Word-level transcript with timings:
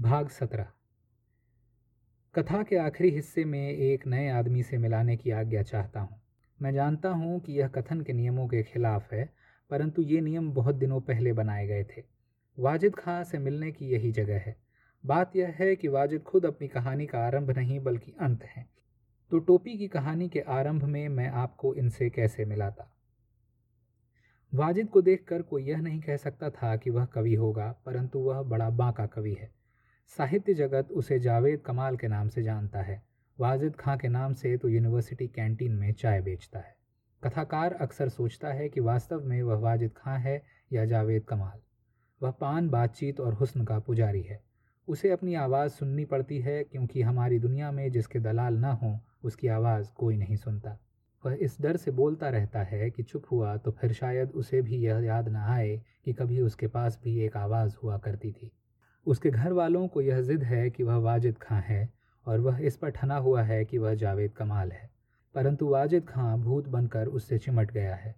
भाग 0.00 0.28
सत्रह। 0.28 0.66
कथा 2.34 2.62
के 2.62 2.76
आखिरी 2.76 3.10
हिस्से 3.10 3.44
में 3.44 3.70
एक 3.70 4.06
नए 4.06 4.28
आदमी 4.28 4.62
से 4.62 4.78
मिलाने 4.78 5.16
की 5.16 5.30
आज्ञा 5.30 5.62
चाहता 5.62 6.00
हूँ। 6.00 6.20
मैं 6.62 6.72
जानता 6.72 7.08
हूँ 7.08 7.40
कि 7.40 7.52
यह 7.52 7.68
कथन 7.68 8.00
के 8.00 8.12
नियमों 8.12 8.48
के 8.48 8.62
खिलाफ 8.62 9.12
है, 9.12 9.32
परंतु 9.70 10.02
ये 10.02 10.20
नियम 10.20 10.52
बहुत 10.52 10.74
दिनों 10.74 11.00
पहले 11.00 11.32
बनाए 11.32 11.66
गए 11.66 11.84
थे। 11.84 12.02
वाजिद 12.58 12.96
खां 12.96 13.24
से 13.24 13.38
मिलने 13.38 13.72
की 13.72 13.86
यही 13.86 14.12
जगह 14.12 14.38
है। 14.38 14.56
बात 15.06 15.36
यह 15.36 15.54
है 15.58 15.76
कि 15.76 15.88
वाजिद 15.88 16.22
खुद 16.22 16.46
अपनी 16.46 16.68
कहानी 16.68 17.06
का 17.06 17.18
आरंभ 17.18 17.50
नहीं, 17.50 17.80
बल्कि 17.80 18.14
अंत 18.20 18.42
है। 18.42 18.66
तो 19.30 19.38
टोपी 19.38 19.78
की 19.78 19.88
कहानी 19.88 20.28
के 20.28 20.40
आरंभ 20.40 20.84
में 20.84 21.08
मैं 21.08 21.28
आपको 21.28 21.74
इनसे 21.74 22.10
कैसे 22.10 22.44
मिलाता? 22.44 22.92
वाजिद 24.54 24.88
को 24.88 25.02
देखकर 25.02 25.42
कोई 25.42 25.64
यह 25.64 25.78
नहीं 25.78 26.00
कह 26.00 26.16
सकता 26.16 26.50
था 26.50 26.76
कि 26.76 26.90
वह 26.90 27.04
कवि 27.04 27.34
होगा, 27.34 27.72
परंतु 27.86 28.18
वह 28.18 28.42
बड़ा 28.42 28.70
बांका 28.70 29.06
कवि 29.06 29.34
है। 29.34 29.59
साहित्य 30.16 30.54
जगत 30.54 30.88
उसे 30.92 31.18
जावेद 31.18 31.60
कमाल 31.60 31.96
के 31.96 32.08
नाम 32.08 32.28
से 32.28 32.42
जानता 32.42 32.82
है। 32.82 33.02
वाजिद 33.40 33.76
खां 33.76 33.98
के 33.98 34.08
नाम 34.08 34.32
से 34.32 34.56
तो 34.56 34.68
यूनिवर्सिटी 34.68 35.28
कैंटीन 35.28 35.72
में 35.72 35.92
चाय 35.92 36.20
बेचता 36.20 36.58
है। 36.58 36.76
कथाकार 37.24 37.72
अक्सर 37.72 38.08
सोचता 38.08 38.48
है 38.48 38.68
कि 38.68 38.80
वास्तव 38.80 39.20
में 39.24 39.42
वह 39.42 39.54
वाजिद 39.54 39.90
खां 39.96 40.20
है 40.20 40.42
या 40.72 40.84
जावेद 40.84 41.24
कमाल। 41.24 41.60
वह 42.22 42.30
पान, 42.30 42.68
बातचीत 42.68 43.20
और 43.20 43.34
हुस्न 43.34 43.64
का 43.64 43.78
पुजारी 43.78 44.22
है। 44.22 44.40
उसे 44.88 45.10
अपनी 45.10 45.34
आवाज़ 45.34 45.72
सुननी 45.72 46.04
पड़ती 46.04 46.38
है 46.38 46.64
क्योंकि 46.64 47.02
हमारी 47.02 47.38
दुनिया 47.38 47.72
में 47.72 47.92
जिसके 47.92 48.18
दलाल 48.18 48.54
ना 48.54 48.72
हों, 48.72 48.98
उसकी 49.24 49.48
आवाज़ 49.48 49.92
कोई 49.92 50.16
नहीं 50.16 50.36
सुनता। 50.36 50.78
वह 51.26 51.38
इस 51.40 51.56
डर 51.60 51.76
से 51.76 51.90
बोलता 51.90 52.28
रहता 52.28 52.62
है 52.62 52.90
कि 52.90 53.02
चुप 53.02 53.24
हुआ 53.30 53.56
तो 53.56 53.70
फिर 53.70 53.92
शायद 53.92 54.30
उसे 54.30 54.62
भी 54.62 54.76
यह 54.76 54.98
याद 54.98 55.28
न 55.28 55.36
आए 55.36 55.82
कि 56.04 56.12
कभी 56.12 56.40
उसके 56.40 56.66
पास 56.66 57.00
भी 57.04 57.20
एक 57.20 57.36
आवाज़ 57.36 57.76
हुआ 57.82 57.98
करती 57.98 58.32
थी। 58.32 58.52
उसके 59.06 59.30
घर 59.30 59.52
वालों 59.52 59.88
को 59.88 60.00
यह 60.00 60.22
जिद 60.22 60.42
है 60.42 60.70
कि 60.70 60.82
वह 60.82 60.96
वाजिद 60.96 61.38
खां 61.38 61.62
है 61.62 61.88
और 62.26 62.40
वह 62.40 62.58
इस 62.58 62.76
पर 62.76 62.90
ठना 62.90 63.16
हुआ 63.16 63.42
है 63.42 63.64
कि 63.64 63.78
वह 63.78 63.94
जावेद 63.94 64.32
कमाल 64.32 64.72
है। 64.72 64.90
परंतु 65.34 65.68
वाजिद 65.68 66.06
खां 66.08 66.40
भूत 66.40 66.68
बनकर 66.68 67.06
उससे 67.06 67.38
चिमट 67.38 67.70
गया 67.70 67.94
है। 67.94 68.14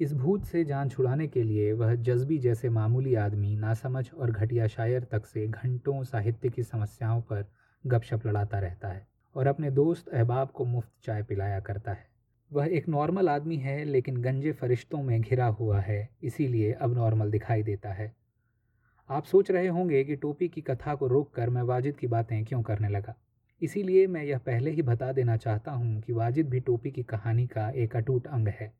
इस 0.00 0.14
भूत 0.14 0.44
से 0.44 0.64
जान 0.64 0.88
छुड़ाने 0.88 1.26
के 1.26 1.42
लिए 1.42 1.72
वह 1.72 1.94
जज्बी 1.94 2.38
जैसे 2.38 2.68
मामूली 2.68 3.14
आदमी, 3.14 3.56
नासमझ 3.56 4.10
और 4.12 4.30
घटिया 4.30 4.66
शायर 4.66 5.04
तक 5.04 5.26
से 5.26 5.46
घंटों 5.46 6.02
साहित्य 6.02 6.48
की 6.48 6.62
समस्याओं 6.62 7.20
पर 7.20 7.46
गपशप 7.86 8.26
लड़ाता 8.26 8.58
रहता 8.58 8.88
है 8.88 9.06
और 9.34 9.46
अपने 9.46 9.70
दोस्त 9.70 10.08
अहबाब 10.08 10.48
को 10.48 10.64
मुफ़्त 10.64 10.90
चाय 11.02 11.22
पिलाया 11.22 11.60
करता 11.60 11.92
है। 11.92 12.06
वह 12.52 12.66
एक 12.66 12.88
नॉर्मल 12.88 13.28
आदमी 13.28 13.56
है, 13.56 13.84
लेकिन 13.84 14.16
गंजे 14.16 14.52
फरिश्तों 14.52 15.02
में 15.02 15.20
घिरा 15.20 15.46
हुआ 15.46 15.80
है, 15.80 16.08
इसीलिए 16.22 16.72
अब 16.72 16.94
नॉर्मल 16.94 17.30
दिखाई 17.30 17.62
देता 17.62 17.92
है। 17.92 18.25
आप 19.10 19.24
सोच 19.24 19.50
रहे 19.50 19.66
होंगे 19.68 20.02
कि 20.04 20.14
टोपी 20.16 20.48
की 20.48 20.60
कथा 20.60 20.94
को 20.94 21.06
रोक 21.06 21.32
कर 21.34 21.50
मैं 21.50 21.62
वाजिद 21.62 21.96
की 21.96 22.06
बातें 22.06 22.44
क्यों 22.44 22.62
करने 22.62 22.88
लगा? 22.88 23.14
इसीलिए 23.62 24.06
मैं 24.06 24.22
यह 24.22 24.38
पहले 24.38 24.70
ही 24.70 24.82
बता 24.82 25.10
देना 25.12 25.36
चाहता 25.36 25.72
हूँ 25.72 26.00
कि 26.00 26.12
वाजिद 26.12 26.48
भी 26.50 26.60
टोपी 26.60 26.90
की 26.90 27.02
कहानी 27.02 27.46
का 27.46 27.68
एक 27.72 27.96
अटूट 27.96 28.26
अंग 28.26 28.48
है। 28.50 28.72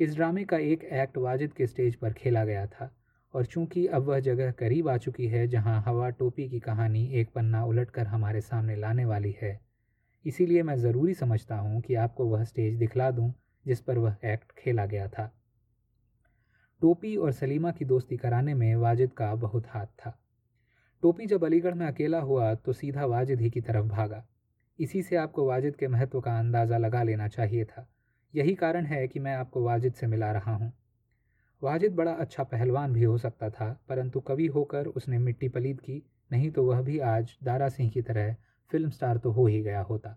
इस 0.00 0.14
ड्रामे 0.16 0.44
का 0.44 0.58
एक 0.58 0.84
एक्ट 0.84 1.18
वाजिद 1.18 1.52
के 1.52 1.66
स्टेज 1.66 1.94
पर 1.94 2.12
खेला 2.12 2.44
गया 2.44 2.66
था 2.66 2.90
और 3.34 3.44
चूँकि 3.44 3.86
अब 3.86 4.02
वह 4.02 4.20
जगह 4.20 4.50
करीब 4.50 4.88
आ 4.88 4.96
चुकी 4.96 5.26
है 5.28 5.46
जहाँ 5.48 5.82
हवा 5.86 6.10
टोपी 6.10 6.48
की 6.48 6.60
कहानी 6.60 7.06
एक 7.12 7.30
पन्ना 7.34 7.64
उलटकर 7.64 8.06
हमारे 8.06 8.40
सामने 8.40 8.76
लाने 8.76 9.04
वाली 9.04 9.34
है, 9.42 9.58
इसीलिए 10.24 10.62
मैं 10.62 10.76
ज़रूरी 10.76 11.14
समझता 11.14 11.56
हूँ 11.56 11.80
कि 11.80 11.94
आपको 11.94 12.26
वह 12.26 12.44
स्टेज 12.44 12.74
दिखला 12.74 13.10
दूँ 13.10 13.32
जिस 13.66 13.80
पर 13.80 13.98
वह 13.98 14.16
एक्ट 14.24 14.52
खेला 14.58 14.86
गया 14.86 15.08
था। 15.08 15.32
टोपी 16.82 17.16
और 17.16 17.32
सलीमा 17.32 17.70
की 17.70 17.84
दोस्ती 17.84 18.16
कराने 18.16 18.54
में 18.54 18.74
वाजिद 18.76 19.12
का 19.12 19.34
बहुत 19.34 19.66
हाथ 19.66 19.86
था। 19.86 20.18
टोपी 21.02 21.26
जब 21.26 21.44
अलीगढ़ 21.44 21.74
में 21.74 21.86
अकेला 21.86 22.20
हुआ 22.20 22.54
तो 22.54 22.72
सीधा 22.72 23.04
वाजिद 23.04 23.40
ही 23.40 23.50
की 23.50 23.60
तरफ़ 23.60 23.86
भागा। 23.86 24.24
इसी 24.78 25.02
से 25.02 25.16
आपको 25.16 25.46
वाजिद 25.46 25.76
के 25.76 25.88
महत्व 25.88 26.20
का 26.20 26.38
अंदाज़ा 26.38 26.78
लगा 26.78 27.02
लेना 27.02 27.28
चाहिए 27.28 27.64
था। 27.64 27.86
यही 28.34 28.54
कारण 28.54 28.86
है 28.86 29.06
कि 29.08 29.20
मैं 29.20 29.34
आपको 29.34 29.62
वाजिद 29.62 29.92
से 29.92 30.06
मिला 30.06 30.30
रहा 30.32 30.54
हूँ। 30.54 30.72
वाजिद 31.62 31.94
बड़ा 31.94 32.12
अच्छा 32.12 32.42
पहलवान 32.42 32.92
भी 32.92 33.02
हो 33.02 33.18
सकता 33.18 33.50
था, 33.50 33.80
परंतु 33.88 34.20
कवि 34.20 34.46
होकर 34.46 34.86
उसने 34.86 35.18
मिट्टी 35.18 35.48
पलीद 35.48 35.80
की, 35.80 36.02
नहीं 36.32 36.50
तो 36.50 36.64
वह 36.64 36.80
भी 36.80 36.98
आज 36.98 37.36
दारा 37.42 37.68
सिंह 37.68 37.90
की 37.90 38.02
तरह 38.02 38.34
फ़िल्म 38.70 38.90
स्टार 38.90 39.18
तो 39.18 39.30
हो 39.30 39.46
ही 39.46 39.62
गया 39.62 39.80
होता। 39.80 40.16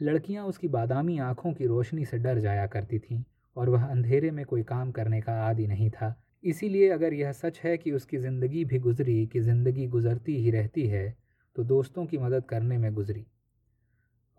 लड़कियाँ 0.00 0.46
उसकी 0.46 0.68
बादामी 0.68 1.18
आँखों 1.18 1.52
की 1.52 1.66
रोशनी 1.66 2.04
से 2.04 2.18
डर 2.18 2.38
जाया 2.38 2.66
करती 2.66 2.98
थीं। 2.98 3.22
और 3.56 3.70
वह 3.70 3.84
अंधेरे 3.84 4.30
में 4.30 4.44
कोई 4.44 4.62
काम 4.64 4.90
करने 4.90 5.20
का 5.20 5.32
आदि 5.42 5.66
नहीं 5.66 5.90
था। 5.90 6.14
इसीलिए 6.44 6.88
अगर 6.90 7.14
यह 7.14 7.32
सच 7.32 7.60
है 7.64 7.76
कि 7.78 7.92
उसकी 7.92 8.18
ज़िंदगी 8.18 8.64
भी 8.64 8.78
गुजरी, 8.78 9.26
कि 9.26 9.40
ज़िंदगी 9.40 9.86
गुजरती 9.88 10.36
ही 10.36 10.50
रहती 10.50 10.86
है 10.86 11.14
तो 11.56 11.64
दोस्तों 11.64 12.04
की 12.06 12.18
मदद 12.18 12.44
करने 12.44 12.78
में 12.78 12.92
गुजरी। 12.94 13.26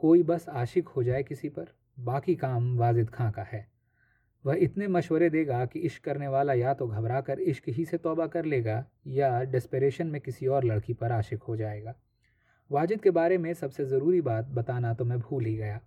कोई 0.02 0.24
बस 0.24 0.46
आशिक 0.52 0.88
हो 0.88 1.04
जाए 1.04 1.24
किसी 1.24 1.50
पर, 1.50 1.66
बाकी 1.98 2.36
काम 2.36 2.76
वाजिद 2.78 3.10
खां 3.10 3.30
का 3.32 3.44
है। 3.44 3.68
वह 4.46 4.58
इतने 4.62 4.88
मशवरे 4.88 5.30
देगा 5.30 5.66
कि 5.66 5.80
इश्क 5.82 6.04
करने 6.04 6.28
वाला 6.28 6.54
या 6.54 6.74
तो 6.74 6.88
घबरा 6.88 7.22
कर 7.22 7.40
इश्क 7.42 7.70
ही 7.70 7.86
से 7.86 7.98
तौबा 8.00 8.28
कर 8.28 8.46
लेगा, 8.46 8.84
या 9.08 9.42
डिस्परेशन 9.44 10.08
में 10.08 10.20
किसी 10.22 10.48
और 10.48 10.64
लड़की 10.64 10.94
पर 10.94 11.12
आशिक 11.12 11.44
हो 11.44 11.56
जाएगा। 11.56 11.96
वाजिद 12.72 13.02
के 13.02 13.12
बारे 13.12 13.38
में 13.38 13.54
सबसे 13.54 13.86
ज़रूरी 13.86 14.22
बात 14.22 14.48
बताना 14.52 14.94
तो 14.94 15.06
मैं 15.06 15.20
भूल 15.20 15.46
ही 15.46 15.56
गया। 15.56 15.80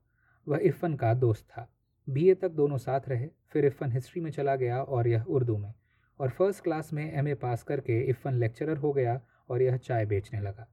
वह 0.46 0.60
इफ़न 0.64 0.94
का 0.94 1.12
दोस्त 1.16 1.44
था। 1.46 1.68
बीए 2.08 2.34
तक 2.34 2.50
दोनों 2.50 2.78
साथ 2.78 3.00
रहे, 3.08 3.28
फिर 3.48 3.64
इफ़न 3.64 3.92
हिस्ट्री 3.92 4.22
में 4.22 4.30
चला 4.30 4.56
गया 4.56 4.82
और 4.82 5.08
यह 5.08 5.22
उर्दू 5.22 5.56
में। 5.58 5.74
और 6.20 6.30
फ़र्स्ट 6.30 6.62
क्लास 6.62 6.92
में 6.92 7.12
एमए 7.12 7.34
पास 7.34 7.62
करके 7.62 8.00
इफ़न 8.00 8.34
लेक्चरर 8.34 8.76
हो 8.76 8.92
गया 8.92 9.20
और 9.48 9.62
यह 9.62 9.76
चाय 9.76 10.06
बेचने 10.06 10.40
लगा। 10.40 10.68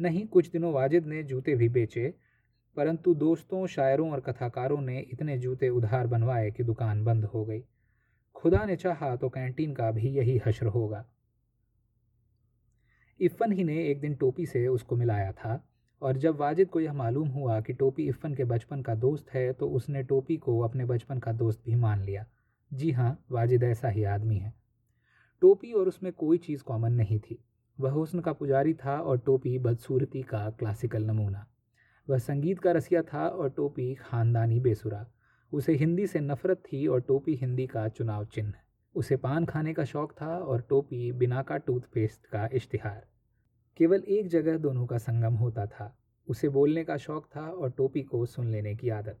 नहीं, 0.00 0.26
कुछ 0.26 0.50
दिनों 0.50 0.72
वाजिद 0.72 1.06
ने 1.06 1.22
जूते 1.22 1.54
भी 1.54 1.68
बेचे, 1.68 2.14
परंतु 2.76 3.14
दोस्तों, 3.14 3.66
शायरों 3.66 4.12
और 4.12 4.20
कथाकारों 4.20 4.80
ने 4.80 5.00
इतने 5.00 5.38
जूते 5.38 5.68
उधार 5.68 6.06
बनवाए 6.06 6.50
कि 6.50 6.62
दुकान 6.62 7.04
बंद 7.04 7.24
हो 7.24 7.44
गई। 7.44 7.64
खुदा 8.34 8.64
ने 8.64 8.76
चाहा 8.76 9.16
तो 9.16 9.28
कैंटीन 9.28 9.74
का 9.74 9.90
भी 9.90 10.08
यही 10.08 10.40
हश्र 10.46 10.66
होगा। 10.66 11.06
इफ़न 13.20 13.52
ही 13.52 13.64
ने 13.64 13.86
एक 13.86 14.00
दिन 14.00 14.14
टोपी 14.14 14.46
से 14.46 14.68
उसको 14.68 14.96
मिलाया 14.96 15.32
था। 15.32 15.68
और 16.02 16.16
जब 16.16 16.36
वाजिद 16.36 16.68
को 16.68 16.80
यह 16.80 16.92
मालूम 16.92 17.28
हुआ 17.28 17.60
कि 17.60 17.72
टोपी 17.72 18.06
इफ़न 18.08 18.34
के 18.34 18.44
बचपन 18.44 18.82
का 18.82 18.94
दोस्त 18.94 19.30
है 19.34 19.52
तो 19.52 19.68
उसने 19.68 20.02
टोपी 20.02 20.36
को 20.36 20.58
अपने 20.60 20.84
बचपन 20.84 21.18
का 21.18 21.32
दोस्त 21.32 21.62
भी 21.66 21.74
मान 21.74 22.02
लिया। 22.02 22.24
जी 22.70 22.90
हाँ 22.90 23.24
वाजिद 23.32 23.62
ऐसा 23.62 23.88
ही 23.88 24.04
आदमी 24.04 24.38
है। 24.38 24.52
टोपी 25.42 25.72
और 25.72 25.88
उसमें 25.88 26.12
कोई 26.12 26.38
चीज़ 26.38 26.62
कॉमन 26.62 26.92
नहीं 26.92 27.18
थी। 27.18 27.38
वह 27.78 27.90
हुस्न 27.90 28.20
का 28.20 28.32
पुजारी 28.32 28.74
था 28.74 28.98
और 29.00 29.18
टोपी 29.18 29.58
बदसूरती 29.58 30.22
का 30.22 30.48
क्लासिकल 30.50 31.04
नमूना। 31.04 31.46
वह 32.08 32.18
संगीत 32.18 32.58
का 32.58 32.72
रसिया 32.72 33.02
था 33.02 33.28
और 33.28 33.50
टोपी 33.50 33.94
ख़ानदानी 33.94 34.60
बेसुरा। 34.60 35.06
उसे 35.52 35.74
हिंदी 35.74 36.06
से 36.06 36.20
नफ़रत 36.20 36.62
थी 36.72 36.86
और 36.86 37.00
टोपी 37.00 37.34
हिंदी 37.34 37.66
का 37.66 37.88
चुनाव 37.88 38.24
चिन्ह। 38.24 38.54
उसे 38.94 39.16
पान 39.16 39.44
खाने 39.44 39.74
का 39.74 39.84
शौक़ 39.84 40.12
था 40.12 40.36
और 40.38 40.60
टोपी 40.60 41.12
बिना 41.12 41.42
का 41.42 41.56
टूथपेस्ट 41.56 42.26
का 42.26 42.48
इश्तिहार। 42.52 43.06
केवल 43.76 44.02
एक 44.08 44.28
जगह 44.28 44.56
दोनों 44.56 44.86
का 44.86 44.98
संगम 44.98 45.34
होता 45.34 45.66
था। 45.66 45.98
उसे 46.28 46.48
बोलने 46.48 46.84
का 46.84 46.96
शौक 46.96 47.26
था 47.36 47.40
और 47.40 47.70
टोपी 47.70 48.02
को 48.02 48.26
सुन 48.26 48.46
लेने 48.46 48.74
की 48.76 48.88
आदत। 48.88 49.18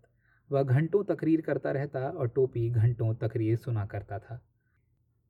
वह 0.52 0.62
घंटों 0.62 1.04
तकरीर 1.04 1.40
करता 1.40 1.70
रहता 1.70 2.00
और 2.00 2.28
टोपी 2.28 2.70
घंटों 2.70 3.14
तकरीर 3.14 3.56
सुना 3.56 3.86
करता 3.86 4.18
था। 4.18 4.42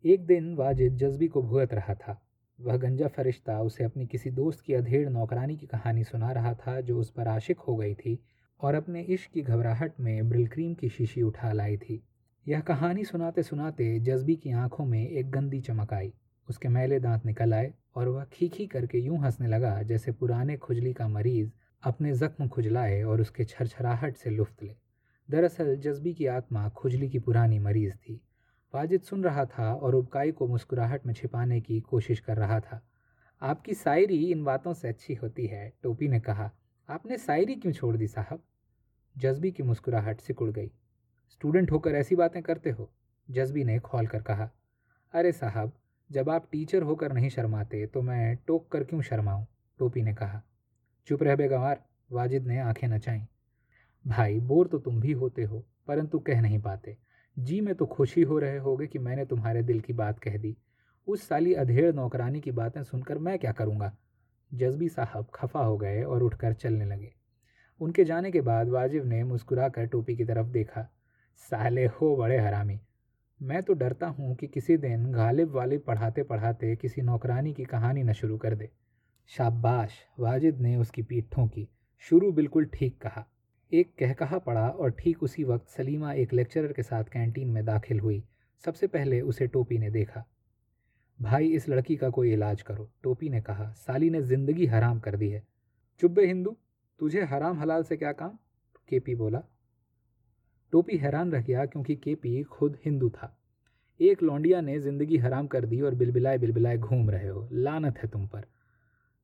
एक 0.04 0.26
दिन 0.26 0.54
वाजिद 0.54 0.96
जज्बी 0.96 1.28
को 1.28 1.42
भुगत 1.42 1.74
रहा 1.74 1.94
था। 1.94 2.22
वह 2.60 2.76
गंजा 2.76 3.08
फरिश्ता 3.08 3.60
उसे 3.60 3.84
अपनी 3.84 4.06
किसी 4.06 4.30
दोस्त 4.30 4.60
की 4.60 4.74
अधेड़ 4.74 5.08
नौकरानी 5.08 5.56
की 5.56 5.66
कहानी 5.66 6.04
सुना 6.04 6.32
रहा 6.32 6.54
था 6.54 6.80
जो 6.80 6.98
उस 6.98 7.10
पर 7.10 7.28
आशिक 7.28 7.58
हो 7.58 7.76
गई 7.76 7.94
थी 7.94 8.18
और 8.60 8.74
अपने 8.74 9.02
इश्क 9.02 9.30
की 9.30 9.42
घबराहट 9.42 10.00
में 10.00 10.28
ब्रिल 10.28 10.46
क्रीम 10.46 10.74
की 10.74 10.88
शीशी 10.88 11.22
उठा 11.22 11.52
लाई 11.52 11.76
थी। 11.76 12.02
यह 12.48 12.60
कहानी 12.60 13.04
सुनाते 13.04 13.42
सुनाते 13.42 14.00
जज्बी 14.00 14.36
की 14.36 14.50
आँखों 14.50 14.84
में 14.84 15.08
एक 15.08 15.30
गंदी 15.30 15.60
चमक 15.60 15.92
आई। 15.92 16.12
उसके 16.48 16.68
मैले 16.68 17.00
दांत 17.00 17.26
निकल 17.26 17.54
आए 17.54 17.74
और 17.94 18.08
वह 18.08 18.24
खीखी 18.24 18.66
करके 18.66 18.98
यूँ 18.98 19.18
हंसने 19.18 19.48
लगा 19.48 19.82
जैसे 19.82 20.12
पुराने 20.12 20.56
खुजली 20.56 20.92
का 20.92 21.08
मरीज़ 21.08 21.50
अपने 21.82 22.12
जख्म 22.12 22.48
खुजलाए 22.48 23.02
और 23.02 23.20
उसके 23.20 23.44
छरछराहट 23.44 24.16
से 24.16 24.30
लुफ्त 24.30 24.62
ले। 24.62 24.76
दरअसल 25.30 25.76
जज्बी 25.76 26.14
की 26.14 26.26
आत्मा 26.26 26.68
खुजली 26.68 27.08
की 27.08 27.18
पुरानी 27.18 27.58
मरीज़ 27.58 27.94
थी। 27.94 28.20
वाजिद 28.74 29.00
सुन 29.00 29.24
रहा 29.24 29.44
था 29.44 29.74
और 29.74 29.94
उबकाई 29.94 30.32
को 30.32 30.46
मुस्कुराहट 30.46 31.06
में 31.06 31.14
छिपाने 31.14 31.60
की 31.60 31.80
कोशिश 31.80 32.20
कर 32.20 32.36
रहा 32.36 32.60
था। 32.60 32.88
आपकी 33.42 33.74
शायरी 33.74 34.30
इन 34.30 34.44
बातों 34.44 34.72
से 34.72 34.88
अच्छी 34.88 35.14
होती 35.14 35.46
है, 35.46 35.72
टोपी 35.82 36.08
ने 36.08 36.20
कहा। 36.20 36.52
आपने 36.88 37.18
शायरी 37.18 37.54
क्यों 37.54 37.72
छोड़ 37.72 37.96
दी 37.96 38.06
साहब? 38.06 38.42
जज्बी 39.18 39.50
की 39.50 39.62
मुस्कुराहट 39.62 40.20
सिकुड़ 40.20 40.50
गई। 40.50 40.70
स्टूडेंट 41.30 41.72
होकर 41.72 41.94
ऐसी 41.94 42.16
बातें 42.16 42.42
करते 42.42 42.70
हो? 42.70 42.92
जज्बी 43.30 43.64
ने 43.64 43.78
खोल 43.78 44.06
कर 44.06 44.22
कहा। 44.22 44.50
अरे 45.12 45.32
साहब 45.32 45.72
जब 46.12 46.30
आप 46.30 46.48
टीचर 46.52 46.82
होकर 46.82 47.12
नहीं 47.12 47.28
शर्माते 47.28 47.86
तो 47.86 48.02
मैं 48.02 48.36
टोक 48.36 48.68
कर 48.68 48.84
क्यों 48.84 49.02
शर्माऊं? 49.02 49.46
टोपी 49.78 50.02
ने 50.02 50.14
कहा। 50.14 50.42
चुप 51.06 51.22
रह 51.22 51.36
बेगवार, 51.36 51.84
वाजिद 52.12 52.46
ने 52.46 52.58
आँखें 52.58 52.88
नचाईं। 52.88 53.24
भाई, 54.06 54.40
बोर 54.40 54.66
तो 54.66 54.78
तुम 54.78 55.00
भी 55.00 55.12
होते 55.12 55.42
हो, 55.42 55.66
परंतु 55.86 56.18
कह 56.18 56.40
नहीं 56.40 56.60
पाते। 56.60 56.96
जी, 57.38 57.60
में 57.60 57.74
तो 57.74 57.86
खुशी 57.86 58.22
हो 58.22 58.38
रहे 58.38 58.58
होगे 58.58 58.86
कि 58.86 58.98
मैंने 58.98 59.24
तुम्हारे 59.24 59.62
दिल 59.62 59.80
की 59.80 59.92
बात 59.92 60.18
कह 60.18 60.36
दी। 60.36 60.56
उस 61.06 61.28
साली 61.28 61.54
अधेड़ 61.54 61.94
नौकरानी 61.94 62.40
की 62.40 62.50
बातें 62.50 62.82
सुनकर 62.82 63.18
मैं 63.18 63.38
क्या 63.38 63.52
करूँगा? 63.52 63.96
जज्बी 64.54 64.88
साहब 64.88 65.26
खफा 65.34 65.60
हो 65.60 65.76
गए 65.76 66.02
और 66.02 66.22
उठकर 66.22 66.52
चलने 66.52 66.84
लगे। 66.84 67.14
उनके 67.80 68.04
जाने 68.04 68.30
के 68.30 68.40
बाद 68.40 68.68
वाजिब 68.68 69.06
ने 69.06 69.24
मुस्कुराकर 69.24 69.86
टोपी 69.86 70.16
की 70.16 70.24
तरफ़ 70.24 70.46
देखा। 70.46 70.92
साले 71.36 71.86
हो 71.86 72.16
बड़े 72.16 72.38
हरामी। 72.38 72.80
मैं 73.42 73.62
तो 73.62 73.72
डरता 73.72 74.06
हूँ 74.06 74.34
कि 74.36 74.46
किसी 74.46 74.76
दिन 74.76 75.10
गालिब 75.12 75.50
वालिब 75.50 75.82
पढ़ाते 75.86 76.22
पढ़ाते 76.22 76.74
किसी 76.76 77.02
नौकरानी 77.02 77.52
की 77.52 77.64
कहानी 77.64 78.02
न 78.02 78.12
शुरू 78.12 78.36
कर 78.38 78.54
दे। 78.54 78.68
शाबाश, 79.30 79.90
वाजिद 80.20 80.60
ने 80.60 80.76
उसकी 80.76 81.02
पीठ 81.02 81.24
ठोंकी 81.32 81.68
शुरू 82.02 82.30
बिल्कुल 82.32 82.64
ठीक 82.64 82.98
कहा। 82.98 83.24
एक 83.72 83.92
कहकहा 83.98 84.38
पड़ा 84.38 84.68
और 84.68 84.90
ठीक 84.90 85.22
उसी 85.22 85.44
वक्त 85.44 85.68
सलीमा 85.68 86.12
एक 86.12 86.32
लेक्चरर 86.32 86.72
के 86.72 86.82
साथ 86.82 87.04
कैंटीन 87.04 87.48
में 87.48 87.64
दाखिल 87.64 88.00
हुई। 88.00 88.22
सबसे 88.64 88.86
पहले 88.86 89.20
उसे 89.20 89.46
टोपी 89.46 89.78
ने 89.78 89.90
देखा। 89.90 90.24
भाई, 91.20 91.48
इस 91.48 91.68
लड़की 91.68 91.96
का 91.96 92.10
कोई 92.10 92.32
इलाज 92.32 92.62
करो। 92.62 92.90
टोपी 93.02 93.28
ने 93.28 93.40
कहा, 93.40 93.70
साली 93.72 94.10
ने 94.10 94.22
ज़िंदगी 94.22 94.66
हराम 94.66 95.00
कर 95.00 95.16
दी 95.16 95.30
है। 95.30 95.42
चुब्बे 96.00 96.26
हिंदू, 96.26 96.56
तुझे 97.00 97.24
हराम 97.24 97.60
हलाल 97.60 97.82
से 97.82 97.96
क्या 97.96 98.12
काम? 98.12 98.38
केपी 98.88 99.14
बोला 99.14 99.42
टोपी 100.72 100.96
हैरान 100.96 101.32
रह 101.32 101.42
गया 101.42 101.64
क्योंकि 101.66 101.94
केपी 101.96 102.42
खुद 102.42 102.76
हिंदू 102.84 103.08
था। 103.10 103.36
एक 104.00 104.22
लौंडिया 104.22 104.60
ने 104.60 104.78
ज़िंदगी 104.78 105.16
हराम 105.16 105.46
कर 105.46 105.64
दी 105.66 105.80
और 105.80 105.94
बिलबिलाए 105.94 106.38
बिलबिलाए 106.38 106.78
घूम 106.78 107.10
रहे 107.10 107.28
हो। 107.28 107.48
लानत 107.52 107.98
है 107.98 108.08
तुम 108.08 108.26
पर। 108.26 108.46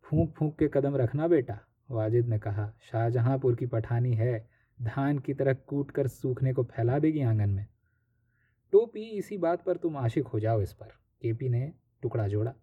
फूंक 0.06 0.34
फूंक 0.34 0.58
के 0.58 0.68
कदम 0.68 0.96
रखना 0.96 1.28
बेटा, 1.28 1.58
वाजिद 1.90 2.28
ने 2.28 2.38
कहा। 2.38 2.72
शाहजहांपुर 2.90 3.54
की 3.54 3.66
पठानी 3.66 4.12
है। 4.14 4.46
धान 4.78 5.18
की 5.18 5.34
तरह 5.34 5.52
कूट 5.66 5.90
कर 5.90 6.08
सूखने 6.08 6.52
को 6.52 6.62
फैला 6.64 6.98
देगी 6.98 7.22
आँगन 7.22 7.50
में। 7.50 7.66
टोपी 8.72 9.04
इसी 9.10 9.38
बात 9.38 9.62
पर 9.64 9.76
तुम 9.76 9.96
आशिक 9.96 10.26
हो 10.26 10.40
जाओ 10.40 10.60
इस 10.60 10.72
पर। 10.72 10.92
केपी 11.22 11.48
ने 11.48 11.72
टुकड़ा 12.02 12.28
जोड़ा। 12.28 12.54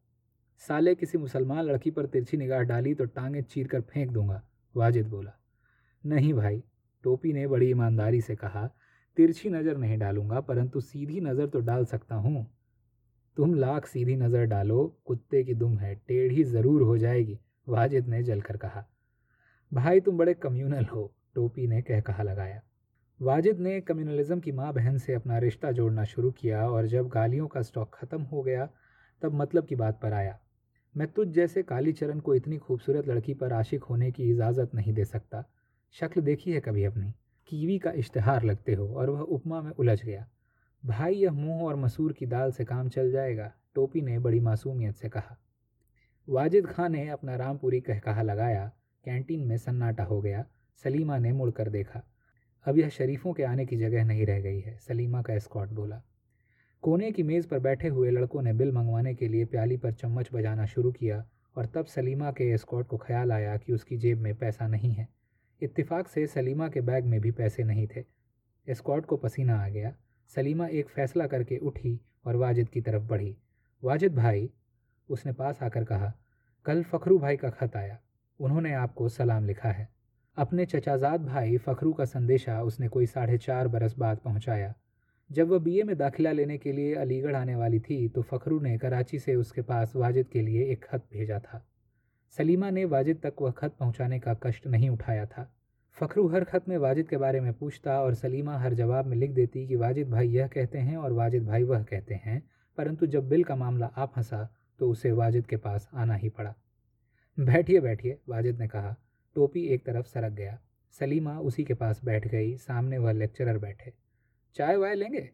साले 0.61 0.95
किसी 0.95 1.17
मुसलमान 1.17 1.63
लड़की 1.65 1.91
पर 1.91 2.05
तिरछी 2.05 2.37
निगाह 2.37 2.61
डाली 2.61 2.93
तो 2.93 3.05
टांगे 3.05 3.41
चीर 3.41 3.67
कर 3.67 3.81
फेंक 3.81 4.11
दूँगा, 4.11 4.41
वाजिद 4.75 5.07
बोला। 5.07 5.33
नहीं 6.03 6.33
भाई 6.33 6.63
टोपी 7.05 7.33
ने 7.33 7.47
बड़ी 7.47 7.69
ईमानदारी 7.69 8.21
से 8.21 8.35
कहा, 8.35 8.65
तिरछी 9.17 9.49
नज़र 9.49 9.77
नहीं 9.77 9.97
डालूँगा, 9.97 10.39
परंतु 10.41 10.81
सीधी 10.81 11.19
नज़र 11.21 11.47
तो 11.47 11.59
डाल 11.59 11.85
सकता 11.85 12.15
हूँ। 12.15 12.45
तुम 13.37 13.53
लाख 13.53 13.85
सीधी 13.85 14.15
नज़र 14.15 14.45
डालो, 14.45 14.85
कुत्ते 15.05 15.43
की 15.43 15.53
दुम 15.53 15.77
है, 15.77 15.95
टेढ़ी 16.07 16.43
ज़रूर 16.43 16.81
हो 16.81 16.97
जाएगी, 16.97 17.39
वाजिद 17.67 18.07
ने 18.07 18.23
जलकर 18.23 18.57
कहा। 18.57 18.85
भाई 19.71 19.99
तुम 19.99 20.17
बड़े 20.17 20.33
कम्युनल 20.33 20.85
हो, 20.85 21.11
टोपी 21.35 21.67
ने 21.67 21.81
कह 21.81 22.01
कहा 22.01 22.23
लगाया। 22.23 22.61
वाजिद 23.19 23.59
ने 23.59 23.79
कम्युनलिज्म 23.81 24.39
की 24.39 24.51
माँ 24.51 24.73
बहन 24.73 24.97
से 24.97 25.13
अपना 25.13 25.37
रिश्ता 25.37 25.71
जोड़ना 25.71 26.03
शुरू 26.03 26.31
किया 26.31 26.69
और 26.69 26.87
जब 26.87 27.07
गालियों 27.07 27.47
का 27.47 27.61
स्टॉक 27.61 27.95
ख़त्म 27.95 28.21
हो 28.21 28.41
गया, 28.41 28.69
तब 29.21 29.33
मतलब 29.33 29.65
की 29.65 29.75
बात 29.75 29.99
पर 30.01 30.13
आया। 30.13 30.37
मैं 30.95 31.07
तुझ 31.07 31.27
जैसे 31.27 31.63
कालीचरण 31.63 32.19
को 32.19 32.35
इतनी 32.35 32.57
खूबसूरत 32.57 33.07
लड़की 33.07 33.33
पर 33.33 33.53
आशिक 33.53 33.83
होने 33.83 34.11
की 34.11 34.29
इजाज़त 34.31 34.75
नहीं 34.75 34.93
दे 34.93 35.05
सकता। 35.05 35.43
शक्ल 35.99 36.21
देखी 36.21 36.51
है 36.51 36.59
कभी 36.59 36.83
अपनी? 36.83 37.13
कीवी 37.47 37.79
का 37.79 37.91
इश्तहार 37.91 38.43
लगते 38.43 38.73
हो 38.73 38.95
और 38.95 39.09
वह 39.09 39.19
उपमा 39.19 39.61
में 39.61 39.71
उलझ 39.71 40.03
गया। 40.03 40.29
भाई, 40.85 41.13
यह 41.13 41.31
मूंह 41.31 41.63
और 41.63 41.75
मसूर 41.75 42.13
की 42.13 42.25
दाल 42.25 42.51
से 42.51 42.65
काम 42.65 42.89
चल 42.89 43.11
जाएगा, 43.11 43.53
टोपी 43.75 44.01
ने 44.01 44.19
बड़ी 44.19 44.39
मासूमियत 44.39 44.95
से 44.95 45.09
कहा। 45.09 45.37
वाजिद 46.29 46.67
खान 46.67 46.91
ने 46.91 47.09
अपना 47.09 47.35
रामपुरी 47.35 47.81
कह 47.81 47.99
कहा 47.99 48.21
लगाया, 48.21 48.71
कैंटीन 49.05 49.47
में 49.47 49.57
सन्नाटा 49.57 50.03
हो 50.03 50.21
गया, 50.21 50.45
सलीमा 50.83 51.17
ने 51.17 51.31
मुड़कर 51.31 51.69
देखा। 51.69 52.03
अब 52.65 52.77
यह 52.77 52.89
शरीफों 52.89 53.33
के 53.33 53.43
आने 53.43 53.65
की 53.65 53.77
जगह 53.77 54.05
नहीं 54.05 54.25
रह 54.25 54.41
गई 54.41 54.59
है, 54.59 54.77
सलीमा 54.77 55.21
का 55.21 55.37
स्कॉट 55.37 55.69
बोला। 55.69 56.01
कोने 56.81 57.11
की 57.11 57.23
मेज़ 57.23 57.47
पर 57.47 57.59
बैठे 57.59 57.87
हुए 57.87 58.11
लड़कों 58.11 58.41
ने 58.41 58.53
बिल 58.53 58.71
मंगवाने 58.71 59.15
के 59.15 59.27
लिए 59.27 59.45
प्याली 59.45 59.77
पर 59.77 59.91
चम्मच 59.91 60.29
बजाना 60.33 60.65
शुरू 60.65 60.91
किया 60.91 61.29
और 61.55 61.65
तब 61.65 61.85
सलीमा 61.85 62.31
के 62.31 62.57
स्कॉट 62.57 62.87
को 62.87 62.97
ख्याल 62.97 63.31
आया 63.31 63.57
कि 63.57 63.73
उसकी 63.73 63.97
जेब 63.97 64.19
में 64.19 64.35
पैसा 64.35 64.67
नहीं 64.67 64.91
है। 64.91 65.14
इत्तेफाक 65.61 66.07
से 66.07 66.27
सलीमा 66.27 66.67
के 66.69 66.81
बैग 66.81 67.05
में 67.05 67.21
भी 67.21 67.31
पैसे 67.31 67.63
नहीं 67.63 67.87
थे। 67.87 68.03
स्कॉट 68.67 69.05
को 69.05 69.17
पसीना 69.17 69.57
आ 69.65 69.69
गया। 69.69 69.95
सलीमा 70.35 70.67
एक 70.67 70.89
फ़ैसला 70.89 71.27
करके 71.27 71.57
उठी 71.57 71.99
और 72.25 72.35
वाजिद 72.35 72.69
की 72.69 72.81
तरफ़ 72.81 73.03
बढ़ी। 73.03 73.35
वाजिद 73.83 74.15
भाई, 74.15 74.49
उसने 75.09 75.31
पास 75.31 75.63
आकर 75.63 75.83
कहा, 75.83 76.13
कल 76.65 76.83
फ़खरू 76.83 77.19
भाई 77.19 77.37
का 77.37 77.49
ख़त 77.49 77.75
आया। 77.75 77.99
उन्होंने 78.39 78.73
आपको 78.73 79.09
सलाम 79.09 79.45
लिखा 79.45 79.69
है। 79.69 79.89
अपने 80.37 80.65
चचाजाद 80.65 81.25
भाई 81.25 81.57
फ़खरू 81.57 81.93
का 81.93 82.05
संदेशा 82.05 82.61
उसने 82.61 82.87
कोई 82.87 83.05
साढ़े 83.05 83.37
चार 83.37 83.67
बरस 83.67 83.95
बाद 83.97 84.17
पहुँचाया। 84.17 84.73
जब 85.31 85.47
वह 85.47 85.59
बीए 85.59 85.83
में 85.83 85.97
दाखिला 85.97 86.31
लेने 86.31 86.57
के 86.57 86.71
लिए 86.71 86.95
अलीगढ़ 86.95 87.35
आने 87.35 87.55
वाली 87.55 87.79
थी 87.79 88.07
तो 88.09 88.21
फ़खरू 88.21 88.59
ने 88.59 88.77
कराची 88.77 89.19
से 89.19 89.35
उसके 89.35 89.61
पास 89.61 89.95
वाजिद 89.95 90.27
के 90.27 90.41
लिए 90.41 90.65
एक 90.71 90.83
खत 90.85 91.07
भेजा 91.13 91.39
था। 91.39 91.65
सलीमा 92.33 92.69
ने 92.69 92.85
वाजिद 92.85 93.19
तक 93.23 93.41
वह 93.41 93.51
खत 93.51 93.75
पहुँचाने 93.79 94.19
का 94.19 94.33
कष्ट 94.33 94.67
नहीं 94.67 94.89
उठाया 94.89 95.25
था। 95.25 95.51
फ़खरू 95.97 96.27
हर 96.27 96.43
खत 96.43 96.67
में 96.69 96.77
वाजिद 96.77 97.07
के 97.07 97.17
बारे 97.17 97.39
में 97.39 97.53
पूछता 97.53 98.01
और 98.01 98.13
सलीमा 98.13 98.57
हर 98.57 98.73
जवाब 98.73 99.05
में 99.05 99.15
लिख 99.17 99.31
देती 99.31 99.67
कि 99.67 99.75
वाजिद 99.75 100.09
भाई 100.09 100.27
यह 100.27 100.47
कहते 100.47 100.77
हैं 100.77 100.97
और 100.97 101.13
वाजिद 101.13 101.45
भाई 101.45 101.63
वह 101.63 101.83
कहते 101.83 102.15
हैं, 102.15 102.41
परंतु 102.77 103.07
जब 103.07 103.29
बिल 103.29 103.43
का 103.43 103.55
मामला 103.55 103.85
आप 103.95 104.13
फंसा 104.15 104.47
तो 104.79 104.89
उसे 104.89 105.11
वाजिद 105.11 105.45
के 105.47 105.57
पास 105.57 105.89
आना 105.93 106.15
ही 106.15 106.29
पड़ा। 106.29 106.53
बैठिए 107.37 107.79
बैठिए, 107.79 108.17
वाजिद 108.29 108.59
ने 108.59 108.67
कहा। 108.67 108.95
टोपी 109.35 109.65
एक 109.65 109.85
तरफ़ 109.85 110.05
सरक 110.05 110.31
गया। 110.31 110.59
सलीमा 110.99 111.39
उसी 111.39 111.63
के 111.63 111.73
पास 111.73 112.03
बैठ 112.05 112.27
गई। 112.27 112.55
सामने 112.57 112.97
वह 112.97 113.11
लेक्चरर 113.11 113.57
बैठे। 113.57 113.93
चाय 114.55 114.75
वाय 114.75 114.95
लेंगे? 114.95 115.29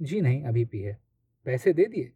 जी 0.00 0.20
नहीं, 0.20 0.42
अभी 0.44 0.64
पी 0.64 0.80
है 0.80 0.98
पैसे 1.46 1.72
दे 1.72 1.84
दिए? 1.84 2.12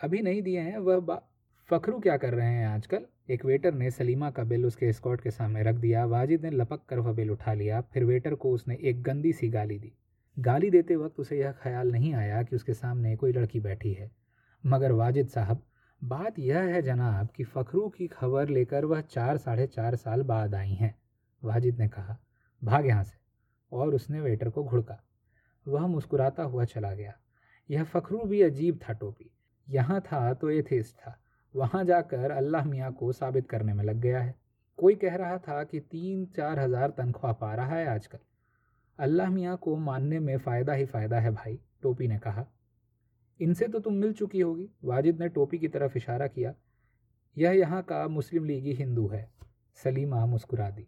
अभी 0.00 0.22
नहीं 0.22 0.42
दिए 0.42 0.60
हैं? 0.60 0.78
वह 0.78 1.20
फ़खरू 1.68 1.98
क्या 2.00 2.16
कर 2.16 2.34
रहे 2.34 2.46
हैं 2.46 2.66
आजकल? 2.66 3.06
एक 3.30 3.44
वेटर 3.44 3.74
ने 3.74 3.90
सलीमा 3.90 4.30
का 4.30 4.44
बिल 4.44 4.66
उसके 4.66 4.92
स्कॉट 4.92 5.20
के 5.20 5.30
सामने 5.30 5.62
रख 5.62 5.74
दिया। 5.74 6.04
वाजिद 6.04 6.42
ने 6.42 6.50
लपक 6.50 6.80
कर 6.88 6.98
वह 6.98 7.12
बिल 7.12 7.30
उठा 7.30 7.54
लिया। 7.54 7.80
फिर 7.80 8.04
वेटर 8.04 8.34
को 8.34 8.50
उसने 8.50 8.78
एक 8.82 9.02
गंदी 9.02 9.32
सी 9.32 9.48
गाली 9.48 9.78
दी। 9.78 9.92
गाली 10.38 10.70
देते 10.70 10.96
वक्त 10.96 11.20
उसे 11.20 11.40
यह 11.40 11.52
ख्याल 11.52 11.92
नहीं 11.92 12.14
आया 12.14 12.42
कि 12.42 12.56
उसके 12.56 12.74
सामने 12.74 13.16
कोई 13.16 13.32
लड़की 13.32 13.60
बैठी 13.60 13.92
है। 13.92 14.10
मगर 14.66 14.92
वाजिद 14.92 15.28
साहब, 15.28 15.62
बात 16.04 16.38
यह 16.38 16.58
है 16.58 16.82
जनाब 16.82 17.28
कि 17.36 17.44
फ़खरू 17.44 17.88
की 17.88 18.06
खबर 18.06 18.48
लेकर 18.48 18.84
वह 18.84 19.00
चार, 19.00 19.36
साढ़े 19.36 19.66
चार 19.66 19.96
साल 19.96 20.22
बाद 20.22 20.54
आई 20.54 20.72
हैं। 20.72 20.98
वाजिद 21.44 21.78
ने 21.78 21.88
कहा, 21.88 22.18
भाग 22.64 22.86
यहाँ 22.86 23.04
से। 23.04 23.18
और 23.72 23.94
उसने 23.94 24.20
वेटर 24.20 24.50
को 24.50 24.64
घुड़का। 24.64 25.04
वह 25.68 25.86
मुस्कुराता 25.86 26.42
हुआ 26.42 26.64
चला 26.64 26.94
गया। 26.94 27.14
यह 27.70 27.84
फ़खरू 27.84 28.18
भी 28.18 28.42
अजीब 28.42 28.80
था 28.88 28.92
टोपी। 28.92 29.30
यहाँ 29.68 30.00
था 30.00 30.34
तो 30.34 30.50
एथेस 30.50 30.94
था। 30.94 31.24
वहाँ 31.54 31.84
जाकर 31.84 32.30
अल्लाह 32.30 32.64
मियाँ 32.64 32.92
को 32.92 33.12
साबित 33.12 33.48
करने 33.48 33.74
में 33.74 33.84
लग 33.84 33.96
गया 33.96 34.20
है। 34.20 34.34
कोई 34.76 34.94
कह 34.94 35.16
रहा 35.16 35.38
था 35.38 35.64
कि 35.64 35.80
तीन 35.80 36.24
चार 36.26 36.58
हज़ार 36.58 36.90
तनख्वाह 36.90 37.32
पा 37.32 37.54
रहा 37.54 37.76
है 37.76 37.86
आजकल। 37.86 38.18
अल्लाह 38.98 39.30
मियाँ 39.30 39.56
को 39.56 39.76
मानने 39.76 40.18
में 40.18 40.38
फ़ायदा 40.38 40.72
ही 40.72 40.84
फ़ायदा 40.84 41.18
है 41.18 41.30
भाई, 41.30 41.58
टोपी 41.82 42.08
ने 42.08 42.18
कहा। 42.18 42.46
इनसे 43.40 43.68
तो 43.68 43.80
तुम 43.80 43.94
मिल 43.94 44.12
चुकी 44.12 44.40
होगी। 44.40 44.68
वाजिद 44.84 45.20
ने 45.20 45.28
टोपी 45.28 45.58
की 45.58 45.68
तरफ़ 45.68 45.96
इशारा 45.96 46.26
किया। 46.26 46.54
यह 47.36 47.50
यहाँ 47.50 47.82
का 47.82 48.08
मुस्लिम 48.08 48.44
लीगी 48.44 48.72
हिंदू 48.72 49.08
है। 49.08 49.30
सलीमा 49.74 50.26
मुस्कुरा 50.26 50.70
दी। 50.70 50.86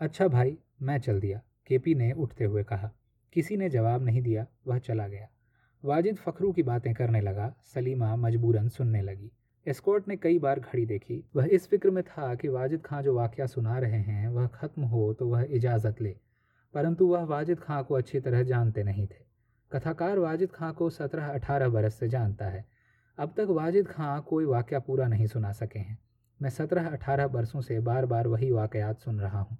अच्छा 0.00 0.28
भाई, 0.28 0.58
मैं 0.82 0.98
चल 0.98 1.20
दिया। 1.20 1.42
केपी 1.66 1.94
ने 1.94 2.12
उठते 2.12 2.44
हुए 2.44 2.62
कहा। 2.64 2.90
किसी 3.32 3.56
ने 3.56 3.68
जवाब 3.68 4.02
नहीं 4.02 4.22
दिया, 4.22 4.46
वह 4.66 4.78
चला 4.78 5.08
गया। 5.08 5.28
वाजिद 5.84 6.16
फ़खरू 6.16 6.52
की 6.52 6.62
बातें 6.62 6.94
करने 6.94 7.20
लगा, 7.20 7.54
सलीमा 7.64 8.16
मजबूरन 8.16 8.68
सुनने 8.68 9.02
लगी। 9.02 9.30
एस्कॉर्ट 9.68 10.08
ने 10.08 10.16
कई 10.16 10.38
बार 10.38 10.60
घड़ी 10.60 10.86
देखी। 10.86 11.24
वह 11.36 11.46
इस 11.46 11.68
फ़िक्र 11.68 11.90
में 11.90 12.04
था 12.04 12.34
कि 12.34 12.48
वाजिद 12.48 12.82
खां 12.82 13.02
जो 13.02 13.14
वाक़ 13.14 13.46
सुना 13.46 13.78
रहे 13.78 13.98
हैं, 13.98 14.28
वह 14.28 14.46
ख़त्म 14.46 14.82
हो 14.82 15.12
तो 15.14 15.28
वह 15.28 15.42
इजाज़त 15.50 16.00
ले। 16.00 16.16
परंतु 16.74 17.06
वह 17.06 17.24
वाजिद 17.24 17.60
खां 17.60 17.82
को 17.84 17.94
अच्छी 17.94 18.20
तरह 18.20 18.42
जानते 18.42 18.82
नहीं 18.82 19.06
थे। 19.06 19.24
कथाकार 19.72 20.18
वाजिद 20.18 20.52
खां 20.52 20.72
को 20.72 20.90
सत्रह 20.90 21.26
अठारह 21.26 21.68
बरस 21.68 21.94
से 21.94 22.08
जानता 22.08 22.46
है। 22.46 22.64
अब 23.18 23.34
तक 23.36 23.46
वाजिद 23.50 23.88
खां 23.88 24.20
कोई 24.20 24.44
वाक़ 24.44 24.74
पूरा 24.74 25.06
नहीं 25.06 25.26
सुना 25.26 25.52
सके 25.52 25.78
हैं। 25.78 25.98
मैं 26.42 26.50
सत्रह 26.50 26.88
अठारह 26.88 27.26
बरसों 27.26 27.60
से 27.60 27.80
बार 27.80 28.06
बार 28.06 28.26
वही 28.26 28.50
वाक़यात 28.50 28.98
सुन 28.98 29.20
रहा 29.20 29.40
हूँ। 29.40 29.58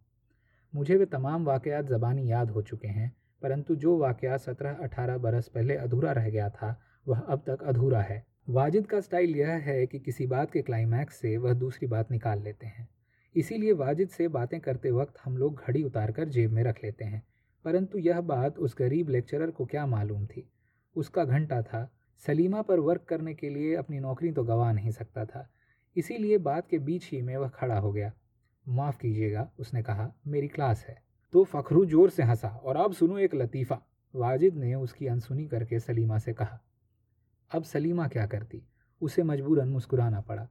मुझे 0.75 0.97
वे 0.97 1.07
तमाम 1.07 1.45
वाक़यात 1.45 1.85
ज़बानी 1.85 2.31
याद 2.31 2.51
हो 2.51 2.63
चुके 2.63 2.89
हैं। 2.89 3.17
परंतु 3.45 3.77
जो 3.77 3.99
वाक़ 3.99 4.39
सत्रह 4.39 4.73
अठारह 4.73 5.19
बरस 5.19 5.49
पहले 5.49 5.77
अधूरा 5.77 6.13
रह 6.13 6.31
गया 6.31 6.49
था, 6.49 6.81
वह 7.09 7.19
अब 7.19 7.39
तक 7.39 7.63
अधूरा 7.63 8.01
है। 8.01 8.27
वाजिद 8.49 8.87
का 8.87 9.01
स्टाइल 9.01 9.37
यह 9.37 9.49
है 9.49 9.87
कि 9.87 9.99
किसी 9.99 10.27
बात 10.27 10.51
के 10.51 10.63
क्लाइमैक्स 10.63 11.17
से 11.17 11.37
वह 11.37 11.53
दूसरी 11.53 11.89
बात 11.89 12.11
निकाल 12.11 12.43
लेते 12.43 12.67
हैं। 12.67 12.89
इसीलिए 13.37 13.73
वाजिद 13.73 14.09
से 14.09 14.29
बातें 14.29 14.61
करते 14.61 14.91
वक्त 14.91 15.15
हम 15.25 15.37
लोग 15.37 15.55
घड़ी 15.55 15.83
उतार 15.83 16.13
कर 16.13 16.29
जेब 16.29 16.51
में 16.51 16.65
रख 16.65 16.85
लेते 16.85 17.05
हैं। 17.05 17.23
परंतु 17.65 17.99
यह 17.99 18.21
बात 18.21 18.59
उस 18.59 18.77
गरीब 18.79 19.09
लेक्चरर 19.09 19.51
को 19.51 19.67
क्या 19.67 19.87
मालूम 19.87 20.27
थी? 20.27 20.49
उसका 20.97 21.25
घंटा 21.25 21.63
था। 21.63 21.93
सलीमा 22.27 22.63
पर 22.63 22.79
वर्क 22.79 23.03
करने 23.03 23.35
के 23.35 23.51
लिए 23.51 23.75
अपनी 23.75 24.01
नौकरी 24.01 24.33
तो 24.33 24.45
गंवा 24.45 24.73
नहीं 24.73 24.91
सकता 24.91 25.25
था। 25.25 25.49
इसीलिए 25.97 26.39
बात 26.39 26.69
के 26.69 26.79
बीच 26.79 27.11
ही 27.13 27.23
में 27.23 27.37
वह 27.37 27.49
खड़ा 27.49 27.79
हो 27.79 27.93
गया। 27.93 28.13
माफ़ 28.69 28.99
कीजिएगा, 28.99 29.53
उसने 29.59 29.83
कहा, 29.83 30.13
मेरी 30.27 30.49
क्लास 30.49 30.87
है। 30.89 31.14
तो 31.35 31.43
फखरू 31.45 31.85
ज़ोर 31.87 32.11
से 32.11 32.23
हंसा 32.23 32.49
और 32.49 32.77
अब 32.77 32.93
सुनो 32.93 33.19
एक 33.19 33.35
लतीफ़ा। 33.35 33.81
वाजिद 34.15 34.57
ने 34.57 34.75
उसकी 34.75 35.07
अनसुनी 35.07 35.47
करके 35.47 35.79
सलीमा 35.81 36.19
से 36.19 36.33
कहा, 36.33 36.61
अब 37.51 37.63
सलीमा 37.63 38.07
क्या 38.09 38.27
करती? 38.27 38.63
उसे 39.03 39.23
मजबूरन 39.23 39.69
मुस्कुराना 39.69 40.21
पड़ा। 40.21 40.47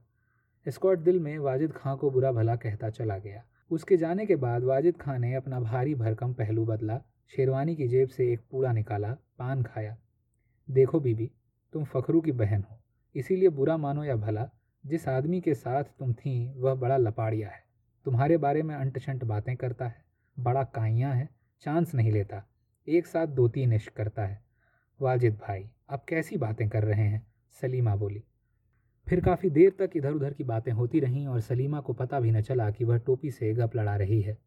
स्कॉट 0.66 0.98
दिल 0.98 1.20
में 1.20 1.38
वाजिद 1.38 1.72
खां 1.72 1.96
को 1.96 2.10
बुरा 2.10 2.32
भला 2.32 2.56
कहता 2.56 2.90
चला 2.90 3.18
गया। 3.18 3.42
उसके 3.70 3.96
जाने 3.96 4.26
के 4.26 4.36
बाद 4.36 4.64
वाजिद 4.64 4.96
खां 4.96 5.18
ने 5.18 5.34
अपना 5.34 5.60
भारी 5.60 5.94
भरकम 5.94 6.34
पहलू 6.34 6.64
बदला, 6.66 7.00
शेरवानी 7.32 7.76
की 7.76 7.88
जेब 7.88 8.08
से 8.08 8.32
एक 8.32 8.40
पूड़ा 8.50 8.72
निकाला, 8.72 9.12
पान 9.38 9.62
खाया। 9.62 9.96
देखो 10.68 11.00
बीबी, 11.00 11.30
तुम 11.72 11.84
फखरू 11.86 12.20
की 12.20 12.32
बहन 12.34 12.62
हो, 12.62 12.78
इसीलिए 13.14 13.48
बुरा 13.50 13.76
मानो 13.78 14.04
या 14.04 14.16
भला, 14.18 14.48
जिस 14.84 15.08
आदमी 15.08 15.40
के 15.40 15.54
साथ 15.54 15.84
तुम 15.98 16.12
थी 16.14 16.52
वह 16.56 16.74
बड़ा 16.76 16.96
लपाड़िया 16.98 17.48
है। 17.48 17.62
तुम्हारे 18.06 18.36
बारे 18.38 18.62
में 18.62 18.74
अंट 18.74 19.24
बातें 19.24 19.56
करता 19.56 19.86
है। 19.86 20.03
बड़ा 20.38 20.64
काइया 20.64 21.12
है, 21.12 21.28
चांस 21.60 21.94
नहीं 21.94 22.12
लेता। 22.12 22.44
एक 22.88 23.06
साथ 23.06 23.26
दो 23.26 23.48
तीन 23.48 23.72
इश्क 23.72 23.92
करता 23.92 24.26
है। 24.26 24.42
वाजिद 25.00 25.34
भाई 25.34 25.70
अब 25.88 26.04
कैसी 26.08 26.36
बातें 26.36 26.68
कर 26.68 26.84
रहे 26.84 27.02
हैं? 27.02 27.26
सलीमा 27.60 27.96
बोली। 27.96 28.24
फिर 29.08 29.20
काफ़ी 29.20 29.50
देर 29.50 29.76
तक 29.78 29.90
इधर 29.96 30.12
उधर 30.12 30.32
की 30.32 30.44
बातें 30.44 30.72
होती 30.72 31.00
रहीं 31.00 31.26
और 31.26 31.40
सलीमा 31.40 31.80
को 31.80 31.92
पता 31.92 32.20
भी 32.20 32.30
न 32.30 32.40
चला 32.40 32.70
कि 32.70 32.84
वह 32.84 32.98
टोपी 32.98 33.30
से 33.30 33.52
गप 33.52 33.76
लड़ा 33.76 33.96
रही 33.96 34.20
है। 34.20 34.38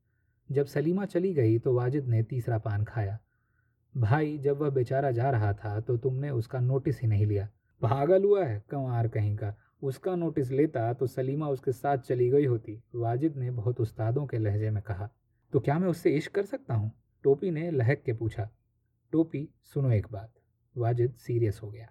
जब 0.52 0.66
सलीमा 0.66 1.06
चली 1.06 1.34
गई 1.34 1.60
तो 1.60 1.74
वाजिद 1.74 2.08
ने 2.08 2.24
तीसरा 2.24 2.58
पान 2.58 2.84
खाया। 2.84 3.20
भाई, 3.98 4.38
जब 4.38 4.58
वह 4.58 4.70
बेचारा 4.70 5.12
जा 5.12 5.30
रहा 5.30 5.54
था 5.54 5.80
तो 5.80 5.98
तुमने 5.98 6.30
उसका 6.30 6.60
नोटिस 6.60 7.02
ही 7.02 7.08
नहीं 7.08 7.26
लिया। 7.26 7.50
पागल 7.82 8.24
हुआ 8.24 8.46
है 8.46 8.64
कंवार 8.70 9.08
कहीं 9.08 9.36
का। 9.36 9.56
उसका 9.82 10.16
नोटिस 10.16 10.52
लेता 10.52 10.94
तो 10.94 11.08
सलीमा 11.08 11.48
उसके 11.48 11.72
साथ 11.72 11.98
चली 11.98 12.30
गई 12.30 12.46
होती। 12.46 12.84
वाजिद 12.96 13.38
ने 13.38 13.52
बहुत 13.52 13.82
उस्तादों 13.82 14.28
के 14.28 14.38
लहजे 14.38 14.70
में 14.70 14.84
कहा। 14.84 15.10
तो 15.54 15.60
क्या 15.60 15.78
मैं 15.80 15.88
उससे 15.88 16.12
इश्क 16.12 16.32
कर 16.32 16.46
सकता 16.46 16.74
हूँ? 16.74 16.92
टोपी 17.24 17.52
ने 17.52 17.70
लहक 17.72 18.02
के 18.06 18.14
पूछा। 18.14 18.50
टोपी, 19.14 19.48
सुनो 19.64 19.92
एक 19.92 20.08
बात। 20.12 20.34
वाजिद 20.76 21.14
सीरियस 21.16 21.60
हो 21.64 21.70
गया। 21.72 21.88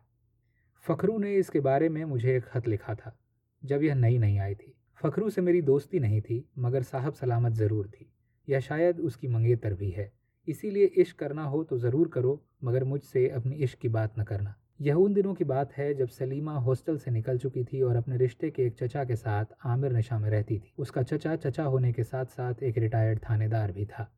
फ़खरू 0.84 1.18
ने 1.18 1.34
इसके 1.34 1.60
बारे 1.60 1.88
में 1.88 2.04
मुझे 2.04 2.36
एक 2.36 2.44
ख़त 2.44 2.68
लिखा 2.68 2.94
था, 2.94 3.16
जब 3.62 3.82
यह 3.82 3.94
नई 3.94 4.18
नहीं 4.18 4.38
आई 4.38 4.54
थी। 4.54 4.74
फ़खरू 5.02 5.30
से 5.30 5.40
मेरी 5.40 5.62
दोस्ती 5.62 6.00
नहीं 6.00 6.20
थी, 6.20 6.44
मगर 6.58 6.82
साहब 6.82 7.14
सलामत 7.14 7.52
ज़रूर 7.52 7.88
थी, 7.88 8.10
या 8.48 8.60
शायद 8.60 9.00
उसकी 9.00 9.28
मंगेतर 9.28 9.74
भी 9.74 9.90
है। 9.90 10.12
इसीलिए 10.48 10.84
इश्क 10.84 11.18
करना 11.18 11.44
हो 11.44 11.64
तो 11.64 11.78
ज़रूर 11.78 12.08
करो, 12.08 12.42
मगर 12.64 12.84
मुझसे 12.84 13.28
अपनी 13.28 13.56
इश्क 13.56 13.78
की 13.78 13.88
बात 13.88 14.18
न 14.18 14.24
करना। 14.24 14.54
यह 14.80 14.94
उन 14.94 15.14
दिनों 15.14 15.32
की 15.34 15.44
बात 15.44 15.72
है 15.72 15.92
जब 15.94 16.08
सलीमा 16.08 16.54
हॉस्टल 16.54 16.96
से 16.98 17.10
निकल 17.10 17.38
चुकी 17.38 17.62
थी 17.64 17.80
और 17.82 17.96
अपने 17.96 18.16
रिश्ते 18.16 18.50
के 18.50 18.62
एक 18.62 18.74
चचा 18.74 19.04
के 19.04 19.16
साथ 19.16 19.54
आमिर 19.64 19.92
नशा 19.92 20.18
में 20.18 20.28
रहती 20.30 20.58
थी। 20.58 20.72
उसका 20.78 21.02
चचा 21.02 21.36
चचा 21.36 21.64
होने 21.64 21.92
के 21.92 22.04
साथ 22.04 22.24
साथ 22.26 22.62
एक 22.62 22.78
रिटायर्ड 22.78 23.20
थानेदार 23.20 23.72
भी 23.72 23.86
था। 23.86 24.08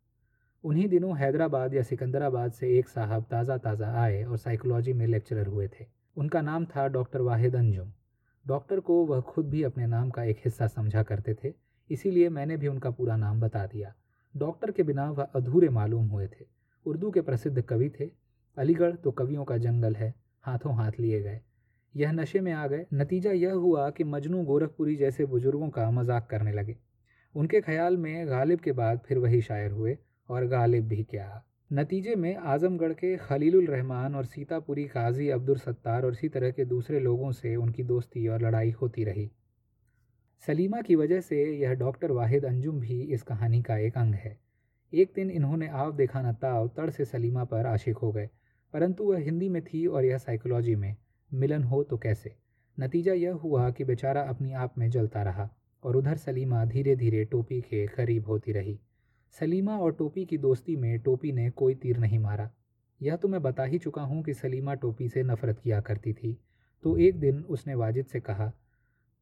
उन्हीं 0.64 0.88
दिनों 0.88 1.16
हैदराबाद 1.18 1.74
या 1.74 1.82
सिकंदराबाद 1.82 2.52
से 2.52 2.76
एक 2.78 2.88
साहब 2.88 3.26
ताज़ा 3.30 3.56
ताज़ा 3.58 3.92
आए 4.02 4.22
और 4.24 4.36
साइकोलॉजी 4.38 4.92
में 4.92 5.06
लेक्चरर 5.06 5.46
हुए 5.46 5.68
थे। 5.70 5.86
उनका 6.16 6.40
नाम 6.42 6.64
था 6.66 6.86
डॉक्टर 6.88 7.20
वाहिद 7.20 7.56
अंजुम। 7.56 7.92
डॉक्टर 8.46 8.80
को 8.80 9.04
वह 9.06 9.20
खुद 9.20 9.48
भी 9.50 9.62
अपने 9.62 9.86
नाम 9.86 10.10
का 10.10 10.24
एक 10.24 10.40
हिस्सा 10.44 10.66
समझा 10.66 11.02
करते 11.02 11.34
थे, 11.34 11.52
इसीलिए 11.90 12.28
मैंने 12.28 12.56
भी 12.56 12.68
उनका 12.68 12.90
पूरा 12.90 13.16
नाम 13.16 13.40
बता 13.40 13.66
दिया। 13.66 13.94
डॉक्टर 14.34 14.70
के 14.70 14.82
बिना 14.82 15.10
वह 15.10 15.28
अधूरे 15.34 15.68
मालूम 15.68 16.06
हुए 16.06 16.26
थे। 16.28 16.44
उर्दू 16.86 17.10
के 17.10 17.20
प्रसिद्ध 17.20 17.60
कवि 17.62 17.90
थे। 17.90 18.10
अलीगढ़ 18.56 18.94
तो 18.94 19.10
कवियों 19.10 19.44
का 19.44 19.56
जंगल 19.58 19.94
है। 19.94 20.14
हाथों 20.48 20.74
हाथ 20.76 21.00
लिए 21.00 21.20
गए। 21.22 21.40
यह 21.94 22.12
नशे 22.12 22.40
में 22.40 22.52
आ 22.52 22.66
गए। 22.66 22.86
नतीजा 22.94 23.30
यह 23.32 23.52
हुआ 23.54 23.88
कि 23.90 24.04
मजनू 24.04 24.42
गोरखपुरी 24.42 24.96
जैसे 24.96 25.24
बुज़ुर्गों 25.26 25.68
का 25.68 25.90
मज़ाक 25.90 26.26
करने 26.30 26.52
लगे। 26.52 26.76
उनके 27.34 27.60
ख्याल 27.60 27.96
में 27.96 28.28
गालिब 28.28 28.60
के 28.60 28.72
बाद 28.72 29.00
फिर 29.06 29.18
वही 29.18 29.40
शायर 29.42 29.70
हुए, 29.70 29.96
और 30.28 30.46
गालिब 30.46 30.88
भी 30.88 31.02
क्या। 31.04 31.44
नतीजे 31.72 32.14
में 32.14 32.34
आजमगढ़ 32.36 32.92
के 32.92 33.16
खलीलुल 33.16 33.66
रहमान 33.66 34.14
और 34.14 34.24
सीतापुरी 34.24 34.84
काजी 34.84 35.28
अब्दुल 35.28 35.56
सत्तार 35.56 36.04
और 36.04 36.12
इसी 36.12 36.28
तरह 36.28 36.50
के 36.50 36.64
दूसरे 36.64 37.00
लोगों 37.00 37.32
से 37.32 37.54
उनकी 37.56 37.82
दोस्ती 37.84 38.26
और 38.28 38.42
लड़ाई 38.42 38.70
होती 38.70 39.04
रही। 39.04 39.30
सलीमा 40.44 40.80
की 40.80 40.96
वजह 40.96 41.20
से 41.20 41.44
यह 41.56 41.74
डॉक्टर 41.74 42.12
वाहिद 42.12 42.44
अंजुम 42.44 42.80
भी 42.80 43.00
इस 43.02 43.22
कहानी 43.22 43.62
का 43.62 43.76
एक 43.78 43.98
अंग 43.98 44.14
है। 44.14 44.36
एक 44.92 45.12
दिन 45.14 45.30
इन्होंने 45.30 45.68
आव 45.68 45.92
देखा 45.92 46.32
ताव 46.32 46.68
तड़ 46.68 46.90
से 46.90 47.04
सलीमा 47.04 47.44
पर 47.44 47.66
आशिक 47.66 47.96
हो 47.96 48.12
गए। 48.12 48.28
परंतु 48.72 49.04
वह 49.04 49.18
हिंदी 49.18 49.48
में 49.48 49.62
थी 49.62 49.86
और 49.86 50.04
यह 50.04 50.18
साइकोलॉजी 50.18 50.74
में। 50.76 50.96
मिलन 51.32 51.64
हो 51.64 51.82
तो 51.82 51.96
कैसे? 51.96 52.34
नतीजा 52.80 53.12
यह 53.12 53.34
हुआ 53.34 53.70
कि 53.70 53.84
बेचारा 53.84 54.22
अपनी 54.22 54.52
आप 54.52 54.78
में 54.78 54.90
जलता 54.90 55.22
रहा 55.22 55.50
और 55.84 55.96
उधर 55.96 56.16
सलीमा 56.16 56.64
धीरे 56.64 56.96
धीरे 56.96 57.24
टोपी 57.24 57.60
के 57.60 57.86
करीब 57.86 58.26
होती 58.26 58.52
रही। 58.52 58.78
सलीमा 59.40 59.78
और 59.78 59.92
टोपी 59.92 60.24
की 60.24 60.38
दोस्ती 60.38 60.76
में 60.76 60.98
टोपी 60.98 61.32
ने 61.32 61.50
कोई 61.50 61.74
तीर 61.74 61.98
नहीं 61.98 62.18
मारा। 62.18 62.50
यह 63.02 63.16
तो 63.16 63.28
मैं 63.28 63.42
बता 63.42 63.64
ही 63.64 63.78
चुका 63.78 64.02
हूँ 64.02 64.22
कि 64.22 64.34
सलीमा 64.34 64.74
टोपी 64.74 65.08
से 65.08 65.22
नफरत 65.22 65.58
किया 65.58 65.80
करती 65.80 66.12
थी। 66.12 66.38
तो 66.82 66.96
एक 66.98 67.20
दिन 67.20 67.42
उसने 67.42 67.74
वाजिद 67.74 68.06
से 68.06 68.20
कहा, 68.20 68.52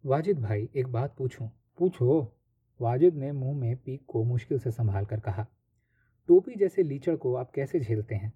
वाजिद 0.05 0.39
भाई, 0.39 0.69
एक 0.77 0.87
बात 0.87 1.15
पूछूँ? 1.19 1.51
पूछो। 1.79 2.33
वाजिद 2.81 3.15
ने 3.15 3.33
मुँह 3.33 3.57
में 3.59 3.77
पीक 3.77 4.03
को 4.09 4.25
मुश्किल 4.25 4.59
से 4.59 4.71
संभाल 4.71 5.05
कर 5.05 5.21
कहा, 5.21 5.47
टोपी 6.29 6.55
जैसे 6.55 6.83
लीचड़ 6.83 7.17
को 7.17 7.35
आप 7.35 7.51
कैसे 7.51 7.81
झेलते 7.81 8.15
हैं? 8.15 8.33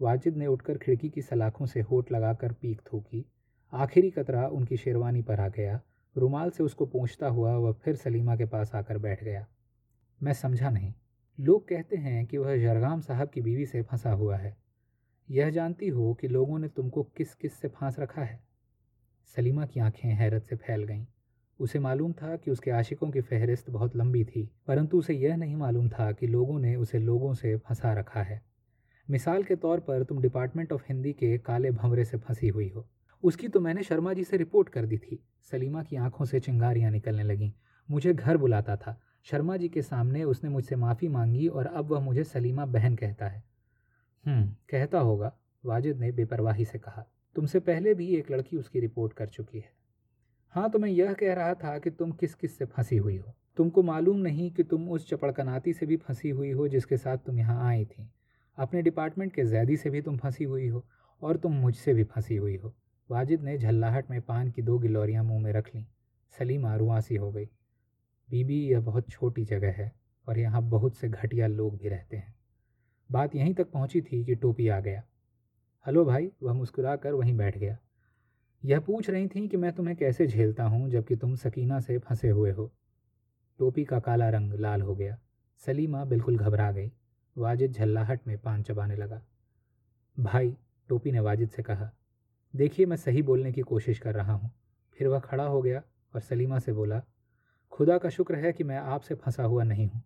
वाजिद 0.00 0.36
ने 0.36 0.46
उठकर 0.46 0.78
खिड़की 0.78 1.08
की 1.08 1.22
सलाखों 1.22 1.66
से 1.66 1.80
होठ 1.80 2.12
लगाकर 2.12 2.52
पीक 2.52 2.80
थूकी। 2.92 3.24
आखिरी 3.72 4.10
कतरा 4.10 4.48
उनकी 4.48 4.76
शेरवानी 4.76 5.22
पर 5.22 5.40
आ 5.40 5.48
गया। 5.48 5.80
रुमाल 6.16 6.50
से 6.50 6.62
उसको 6.62 6.86
पहुँचता 6.86 7.28
हुआ 7.28 7.56
वह 7.56 7.72
फिर 7.72 7.96
सलीमा 7.96 8.36
के 8.36 8.44
पास 8.44 8.74
आकर 8.74 8.98
बैठ 8.98 9.24
गया। 9.24 9.46
मैं 10.22 10.32
समझा 10.32 10.70
नहीं। 10.70 10.94
लोग 11.40 11.68
कहते 11.68 11.96
हैं 11.96 12.26
कि 12.26 12.38
वह 12.38 12.56
जरगाम 12.56 13.00
साहब 13.00 13.28
की 13.28 13.40
बीवी 13.40 13.66
से 13.66 13.82
फंसा 13.82 14.12
हुआ 14.12 14.36
है। 14.36 14.56
यह 15.30 15.50
जानती 15.50 15.88
हो 15.88 16.14
कि 16.14 16.28
लोगों 16.28 16.58
ने 16.58 16.68
तुमको 16.68 17.02
किस 17.02 17.34
किस 17.34 17.52
से 17.52 17.68
फांस 17.68 17.98
रखा 17.98 18.22
है। 18.22 18.40
सलीमा 19.36 19.66
की 19.66 19.80
आँखें 19.80 20.08
हैरत 20.08 20.42
से 20.42 20.56
फैल 20.56 20.84
गईं। 20.84 21.06
उसे 21.60 21.78
मालूम 21.78 22.12
था 22.12 22.36
कि 22.36 22.50
उसके 22.50 22.70
आशिकों 22.70 23.10
की 23.10 23.20
फहरिस्त 23.20 23.70
बहुत 23.70 23.96
लंबी 23.96 24.24
थी, 24.24 24.50
परंतु 24.66 24.98
उसे 24.98 25.14
यह 25.14 25.36
नहीं 25.36 25.56
मालूम 25.56 25.88
था 25.88 26.12
कि 26.12 26.26
लोगों 26.26 26.58
ने 26.58 26.76
उसे 26.76 26.98
लोगों 26.98 27.34
से 27.34 27.56
फंसा 27.56 27.92
रखा 27.92 28.22
है। 28.22 28.47
मिसाल 29.10 29.42
के 29.42 29.56
तौर 29.56 29.80
पर 29.80 30.04
तुम 30.04 30.20
डिपार्टमेंट 30.20 30.72
ऑफ़ 30.72 30.82
हिंदी 30.88 31.12
के 31.12 31.38
काले 31.38 31.70
भंवरे 31.70 32.04
से 32.04 32.18
फंसी 32.18 32.48
हुई 32.48 32.68
हो। 32.68 32.88
उसकी 33.22 33.48
तो 33.48 33.60
मैंने 33.60 33.82
शर्मा 33.82 34.12
जी 34.12 34.24
से 34.24 34.36
रिपोर्ट 34.36 34.68
कर 34.68 34.86
दी 34.86 34.98
थी। 34.98 35.24
सलीमा 35.42 35.82
की 35.82 35.96
आँखों 35.96 36.24
से 36.24 36.40
चिंगारियाँ 36.40 36.90
निकलने 36.90 37.22
लगीं। 37.22 37.52
मुझे 37.90 38.14
घर 38.14 38.36
बुलाता 38.36 38.76
था। 38.76 39.00
शर्मा 39.24 39.56
जी 39.56 39.68
के 39.68 39.82
सामने 39.82 40.24
उसने 40.24 40.50
मुझसे 40.50 40.76
माफ़ी 40.76 41.08
मांगी 41.08 41.48
और 41.48 41.66
अब 41.66 41.86
वह 41.86 42.00
मुझे 42.00 42.24
सलीमा 42.24 42.66
बहन 42.66 42.96
कहता 42.96 43.28
है। 43.28 43.44
हम्म 44.26 44.54
कहता 44.70 44.98
होगा, 44.98 45.36
वाजिद 45.64 45.98
ने 45.98 46.12
बेपरवाही 46.12 46.64
से 46.64 46.78
कहा। 46.78 47.06
तुमसे 47.34 47.60
पहले 47.60 47.94
भी 47.94 48.16
एक 48.16 48.30
लड़की 48.30 48.56
उसकी 48.56 48.80
रिपोर्ट 48.80 49.12
कर 49.12 49.26
चुकी 49.26 49.58
है। 49.58 49.72
हाँ 50.50 50.70
तो 50.70 50.78
मैं 50.78 50.88
यह 50.88 51.12
कह 51.12 51.34
रहा 51.34 51.54
था 51.54 51.78
कि 51.78 51.90
तुम 51.90 52.12
किस 52.12 52.34
किस 52.34 52.58
से 52.58 52.64
फंसी 52.64 52.96
हुई 52.96 53.16
हो। 53.16 53.34
तुमको 53.56 53.82
मालूम 53.82 54.16
नहीं 54.16 54.50
कि 54.50 54.62
तुम 54.62 54.88
उस 54.88 55.08
चपड़कनाती 55.08 55.72
से 55.72 55.86
भी 55.86 55.96
फंसी 55.96 56.30
हुई 56.30 56.50
हो 56.50 56.68
जिसके 56.68 56.96
साथ 56.96 57.16
तुम 57.16 57.38
यहाँ 57.38 57.66
आई 57.66 57.84
थी। 57.84 58.10
अपने 58.58 58.82
डिपार्टमेंट 58.82 59.34
के 59.34 59.44
जैदी 59.44 59.76
से 59.76 59.90
भी 59.90 60.02
तुम 60.02 60.16
फंसी 60.16 60.44
हुई 60.44 60.68
हो 60.68 60.86
और 61.22 61.36
तुम 61.36 61.52
मुझसे 61.52 61.94
भी 61.94 62.04
फंसी 62.04 62.36
हुई 62.36 62.56
हो। 62.56 62.74
वाजिद 63.10 63.42
ने 63.42 63.58
झल्लाहट 63.58 64.10
में 64.10 64.20
पान 64.20 64.50
की 64.50 64.62
दो 64.62 64.78
गिलोरियाँ 64.78 65.24
मुँह 65.24 65.42
में 65.42 65.52
रख 65.52 65.74
लीं। 65.74 65.84
सलीमा 66.38 66.76
रुआसी 66.76 67.14
हो 67.14 67.32
गई। 67.32 67.44
बीबी, 68.30 68.68
यह 68.70 68.80
बहुत 68.80 69.08
छोटी 69.08 69.44
जगह 69.44 69.70
है 69.70 69.92
और 70.28 70.38
यहाँ 70.38 70.62
बहुत 70.62 70.94
से 70.94 71.08
घटिया 71.08 71.46
लोग 71.46 71.78
भी 71.78 71.88
रहते 71.88 72.16
हैं। 72.16 72.34
बात 73.12 73.34
यहीं 73.34 73.54
तक 73.54 73.70
पहुँची 73.70 74.00
थी 74.00 74.24
कि 74.24 74.34
टोपी 74.34 74.68
आ 74.68 74.80
गया। 74.80 75.02
हेलो 75.86 76.04
भाई, 76.04 76.32
वह 76.42 76.52
मुस्कुरा 76.52 76.96
कर 76.96 77.12
वहीं 77.12 77.36
बैठ 77.36 77.58
गया। 77.58 77.78
यह 78.64 78.80
पूछ 78.80 79.10
रही 79.10 79.28
थी 79.28 79.48
कि 79.48 79.56
मैं 79.56 79.72
तुम्हें 79.72 79.96
कैसे 79.96 80.26
झेलता 80.26 80.64
हूँ 80.64 80.90
जबकि 80.90 81.16
तुम 81.16 81.34
सकीना 81.34 81.80
से 81.80 81.98
फंसे 81.98 82.28
हुए 82.28 82.50
हो। 82.50 82.72
टोपी 83.58 83.84
का 83.84 83.98
काला 83.98 84.28
रंग 84.28 84.52
लाल 84.52 84.82
हो 84.82 84.94
गया। 84.94 85.18
सलीमा 85.66 86.04
बिल्कुल 86.04 86.38
घबरा 86.38 86.72
गई। 86.72 86.92
वाजिद 87.38 87.72
झल्लाहट 87.72 88.26
में 88.26 88.38
पान 88.38 88.62
चबाने 88.62 88.96
लगा। 88.96 89.22
भाई, 90.20 90.56
टोपी 90.88 91.12
ने 91.12 91.20
वाजिद 91.20 91.48
से 91.48 91.62
कहा, 91.62 91.90
देखिए, 92.56 92.86
मैं 92.86 92.96
सही 92.96 93.22
बोलने 93.22 93.52
की 93.52 93.60
कोशिश 93.60 93.98
कर 93.98 94.14
रहा 94.14 94.32
हूँ। 94.32 94.50
फिर 94.92 95.08
वह 95.08 95.18
खड़ा 95.18 95.44
हो 95.44 95.62
गया 95.62 95.82
और 96.14 96.20
सलीमा 96.20 96.58
से 96.58 96.72
बोला, 96.72 97.02
खुदा 97.72 97.98
का 97.98 98.08
शुक्र 98.08 98.34
है 98.34 98.52
कि 98.52 98.64
मैं 98.64 98.78
आपसे 98.78 99.14
फंसा 99.14 99.42
हुआ 99.42 99.62
नहीं 99.62 99.88
हूँ। 99.88 100.02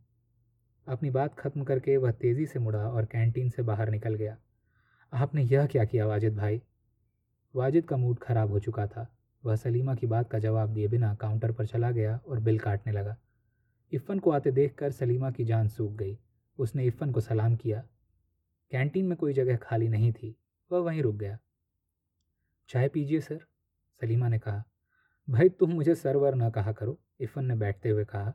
अपनी 0.88 1.10
बात 1.10 1.34
खत्म 1.34 1.64
करके 1.64 1.96
वह 1.96 2.10
तेज़ी 2.10 2.46
से 2.46 2.58
मुड़ा 2.58 2.88
और 2.88 3.04
कैंटीन 3.04 3.50
से 3.50 3.62
बाहर 3.62 3.90
निकल 3.90 4.14
गया। 4.14 4.36
आपने 5.12 5.42
यह 5.42 5.66
क्या 5.66 5.84
किया 5.84 6.06
वाजिद 6.06 6.36
भाई? 6.36 6.62
वाजिद 7.56 7.86
का 7.86 7.96
मूड 7.96 8.18
खराब 8.18 8.50
हो 8.50 8.58
चुका 8.58 8.86
था। 8.86 9.14
वह 9.44 9.56
सलीमा 9.56 9.94
की 9.94 10.06
बात 10.06 10.30
का 10.30 10.38
जवाब 10.38 10.74
दिए 10.74 10.88
बिना 10.88 11.14
काउंटर 11.14 11.52
पर 11.52 11.66
चला 11.66 11.90
गया 11.90 12.20
और 12.28 12.40
बिल 12.40 12.58
काटने 12.58 12.92
लगा। 12.92 13.16
इफ़न 13.92 14.18
को 14.18 14.30
आते 14.30 14.50
देखकर 14.50 14.90
सलीमा 14.90 15.30
की 15.30 15.44
जान 15.44 15.68
सूख 15.68 15.92
गई। 15.92 16.18
उसने 16.59 16.85
इफ़न 16.85 17.12
को 17.12 17.21
सलाम 17.21 17.56
किया। 17.56 17.82
कैंटीन 18.73 19.06
में 19.06 19.16
कोई 19.18 19.32
जगह 19.32 19.56
खाली 19.56 19.88
नहीं 19.88 20.12
थी, 20.12 20.37
वह 20.71 20.78
वहीं 20.78 21.02
रुक 21.02 21.16
गया। 21.16 21.38
चाय 22.68 22.88
पीजिए, 22.88 23.21
सर, 23.21 23.38
सलीमा 24.00 24.28
ने 24.28 24.38
कहा। 24.38 24.62
भाई, 25.28 25.49
तुम 25.49 25.71
मुझे 25.71 25.94
सरवर 25.94 26.35
न 26.35 26.50
कहा 26.50 26.73
करो 26.73 26.99
इफ़न 27.21 27.44
ने 27.44 27.54
बैठते 27.54 27.88
हुए 27.88 28.04
कहा। 28.04 28.32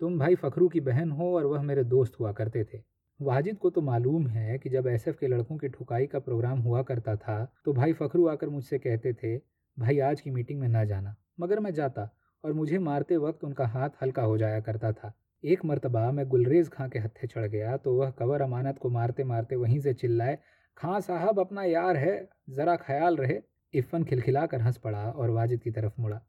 तुम 0.00 0.18
भाई 0.18 0.34
फ़खरू 0.34 0.68
की 0.68 0.80
बहन 0.80 1.10
हो 1.10 1.34
और 1.36 1.46
वह 1.46 1.62
मेरे 1.62 1.84
दोस्त 1.84 2.18
हुआ 2.20 2.32
करते 2.32 2.64
थे। 2.64 2.82
वाजिद 3.20 3.58
को 3.58 3.70
तो 3.70 3.80
मालूम 3.80 4.26
है 4.26 4.58
कि 4.58 4.68
जब 4.68 4.86
एसएफ 4.86 5.18
के 5.18 5.26
लड़कों 5.26 5.56
की 5.58 5.68
ठुकाई 5.68 6.06
का 6.06 6.18
प्रोग्राम 6.18 6.58
हुआ 6.58 6.82
करता 6.82 7.16
था 7.16 7.44
तो 7.64 7.72
भाई 7.72 7.92
फ़खरू 7.92 8.26
आकर 8.26 8.48
मुझसे 8.48 8.78
कहते 8.78 9.12
थे, 9.14 9.36
भाई, 9.76 9.98
आज 9.98 10.20
की 10.20 10.30
मीटिंग 10.30 10.60
में 10.60 10.68
ना 10.68 10.84
जाना, 10.84 11.14
मगर 11.40 11.60
मैं 11.60 11.72
जाता 11.74 12.08
और 12.44 12.52
मुझे 12.52 12.78
मारते 12.78 13.16
वक्त 13.16 13.44
उनका 13.44 13.66
हाथ 13.66 13.90
हल्का 14.02 14.22
हो 14.22 14.38
जाया 14.38 14.60
करता 14.60 14.92
था। 14.92 15.12
एक 15.44 15.64
मरतबा 15.64 16.10
मैं 16.12 16.28
गुलरेज 16.28 16.68
खां 16.68 16.88
के 16.88 16.98
हत्थे 16.98 17.26
चढ़ 17.26 17.46
गया 17.46 17.76
तो 17.76 17.94
वह 17.94 18.10
कवर 18.10 18.40
अमानत 18.40 18.78
को 18.78 18.88
मारते 18.88 19.24
मारते 19.24 19.56
वहीं 19.56 19.80
से 19.80 19.94
चिल्लाए, 19.94 20.38
खां 20.76 21.00
साहब, 21.00 21.40
अपना 21.40 21.64
यार 21.64 21.96
है, 21.96 22.28
ज़रा 22.50 22.76
ख्याल 22.76 23.16
रहे। 23.16 23.40
इफ़न 23.74 24.04
खिलखिला 24.04 24.46
कर 24.46 24.60
हंस 24.60 24.76
पड़ा 24.76 25.10
और 25.10 25.30
वाजिद 25.30 25.60
की 25.60 25.70
तरफ़ 25.70 25.92
मुड़ा। 26.00 26.20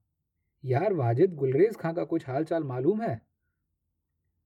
यार 0.65 0.93
वाजिद, 0.93 1.35
गुलरेज 1.35 1.77
खां 1.77 1.93
का 1.93 2.03
कुछ 2.03 2.27
हाल 2.27 2.43
चाल 2.43 2.63
मालूम 2.63 3.01
है? 3.01 3.21